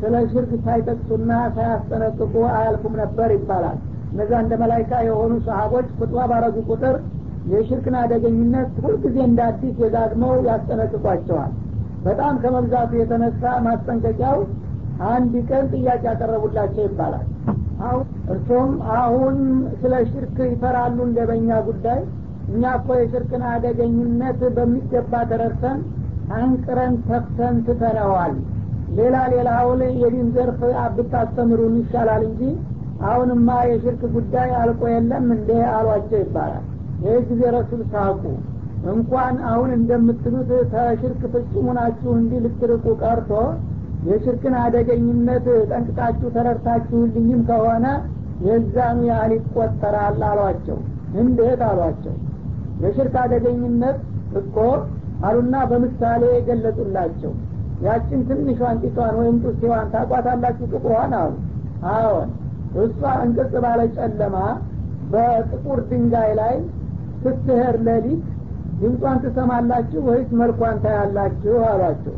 [0.02, 3.78] ስለ ሽርክ ሳይጠቅሱና ሳያስጠነቅቁ አያልፉም ነበር ይባላል።
[4.12, 6.96] እነዛ እንደ መላይካ የሆኑ ሰሀቦች ፍጥዋ ባረጉ ቁጥር
[7.52, 11.52] የሽርክን አደገኝነት ሁልጊዜ እንደ አዲስ የዳግመው ያስጠነቅቋቸዋል
[12.08, 14.38] በጣም ከመብዛቱ የተነሳ ማስጠንቀቂያው
[15.08, 17.26] አንድ ቀን ጥያቄ ያቀረቡላቸው ይባላል።
[17.86, 18.04] አሁን
[18.34, 19.36] እርሶም አሁን
[19.82, 22.00] ስለ ሽርክ ይፈራሉ እንደ በኛ ጉዳይ።
[22.50, 25.80] እኛ እኮ የሽርክን አደገኝነት በሚገባ ተረድተን
[26.38, 28.36] አንቅረን ተፍተን ትተነዋል።
[28.98, 30.60] ሌላ ሌላውን የዲን ዘርፍ
[30.98, 32.42] ብታስተምሩን ይሻላል እንጂ
[33.08, 36.64] አሁንማ የሽርክ ጉዳይ አልቆ የለም እንደ አሏቸው ይባላል።
[37.04, 38.22] ይህ ጊዜ ረሱል ሳቁ
[38.92, 43.32] እንኳን አሁን እንደምትሉት ከሽርክ ፍጹሙ ናችሁ እንዲህ ልትርቁ ቀርቶ
[44.08, 47.86] የሽርክን አደገኝነት ጠንቅቃችሁ ተረድታችሁልኝም ከሆነ
[48.48, 50.78] የዛኑ ያህል ይቆጠራል አሏቸው።
[51.22, 52.16] እንዴት አሏቸው?
[52.84, 53.98] የሽርክ አደገኝነት
[54.42, 54.56] እኮ
[55.28, 57.32] አሉና በምሳሌ የገለጹላቸው
[57.86, 61.34] ያችን ትንሿን ጢቷን ወይም ጡስቴዋን ታቋታላችሁ ጥቁሯን አሉ።
[61.94, 62.30] አዎን
[62.84, 64.38] እሷ እንቅጽ ባለ ጨለማ
[65.12, 66.56] በጥቁር ድንጋይ ላይ
[67.22, 68.24] ስትሄር ለሊት
[68.80, 72.16] ድምጿን ትሰማላችሁ ወይስ መልኳን ታያላችሁ አሏቸው።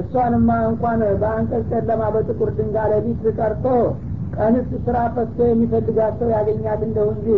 [0.00, 3.66] እሷንማ እንኳን በአንቀጽ ጨለማ በጥቁር ድንጋይ ለሊት ቀርቶ
[4.36, 7.28] ቀንስ ስራ ፈስቶ የሚፈልጋት ሰው ያገኛት እንደው እንጂ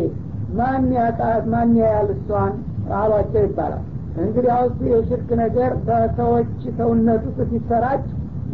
[0.59, 2.55] ማን ያጣት ማን ያያል እሷን
[2.99, 3.83] አሏቸው ይባላል።
[4.19, 8.05] እንግዲህ አውስ የሽርክ ነገር በሰዎች ሰውነት ውስጥ ሲሰራጭ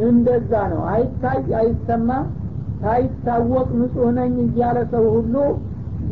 [0.06, 2.10] እንደዛ ነው። አይታይ አይሰማ
[2.82, 5.34] ሳይታወቅ ንጹህ ነኝ እያለ ሰው ሁሉ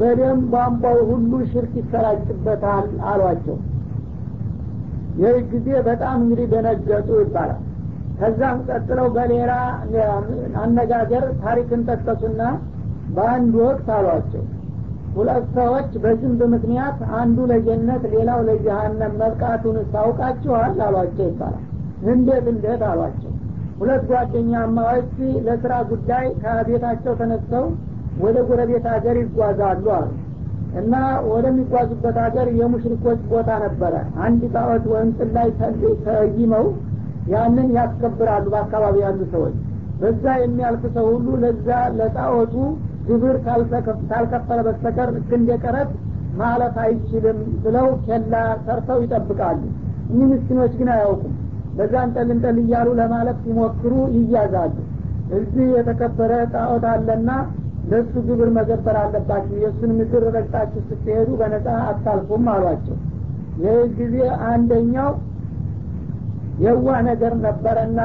[0.00, 3.56] በደም ቧንቧው ሁሉ ሽርክ ይሰራጭበታል አሏቸው
[5.20, 7.60] ይህ ጊዜ በጣም እንግዲህ ደነገጡ ይባላል።
[8.20, 9.52] ከዛም ቀጥለው በሌላ
[10.62, 12.42] አነጋገር ታሪክን ጠቀሱና
[13.16, 14.42] በአንድ ወቅት አሏቸው።
[15.14, 21.64] ሁለት ሰዎች በዝንብ ምክንያት አንዱ ለጀነት ሌላው ለጀሃነም መብቃቱን ታውቃችኋል አሏቸው ይባላል።
[22.10, 23.32] እንዴት እንዴት አሏቸው?
[23.80, 25.12] ሁለት ጓደኛማዎች
[25.46, 27.64] ለስራ ጉዳይ ከቤታቸው ተነስተው
[28.20, 30.08] ወደ ጎረቤት ሀገር ይጓዛሉ አሉ
[30.80, 30.94] እና
[31.30, 33.94] ወደሚጓዙበት ሀገር የሙሽሪኮች ቦታ ነበረ።
[34.24, 35.48] አንድ ጣዖት ወይም ጥላይ
[36.06, 36.66] ተይመው
[37.32, 39.56] ያንን ያስከብራሉ በአካባቢ ያሉ ሰዎች።
[40.00, 41.68] በዛ የሚያልፍ ሰው ሁሉ ለዛ
[41.98, 42.54] ለጣዖቱ
[43.08, 43.36] ግብር
[44.08, 45.30] ካልከፈለ በስተቀር ልክ
[45.64, 45.90] ቀረጥ
[46.40, 48.34] ማለፍ አይችልም ብለው ኬላ
[48.66, 49.60] ሰርተው ይጠብቃሉ።
[50.10, 51.34] እኒህ ምስኪኖች ግን አያውቁም።
[51.76, 54.74] በዛ እንጠል እንጠል እያሉ ለማለፍ ሲሞክሩ ይያዛሉ።
[55.38, 57.30] እዚህ የተከበረ ጣዖት አለና
[57.90, 62.96] ለእሱ ግብር መገበር አለባችሁ የእሱን ምድር ረግጣችሁ ስትሄዱ በነጻ አታልፉም አሏቸው።
[63.62, 64.16] ይህ ጊዜ
[64.50, 65.10] አንደኛው
[66.64, 68.00] የዋ ነገር ነበረና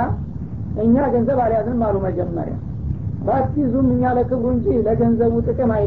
[0.83, 2.55] እኛ ገንዘብ አልያዝንም አሉ መጀመሪያ።
[3.27, 5.83] ባትይዙም እኛ ለክብሩ እንጂ ለገንዘቡ ጥቅም አይደ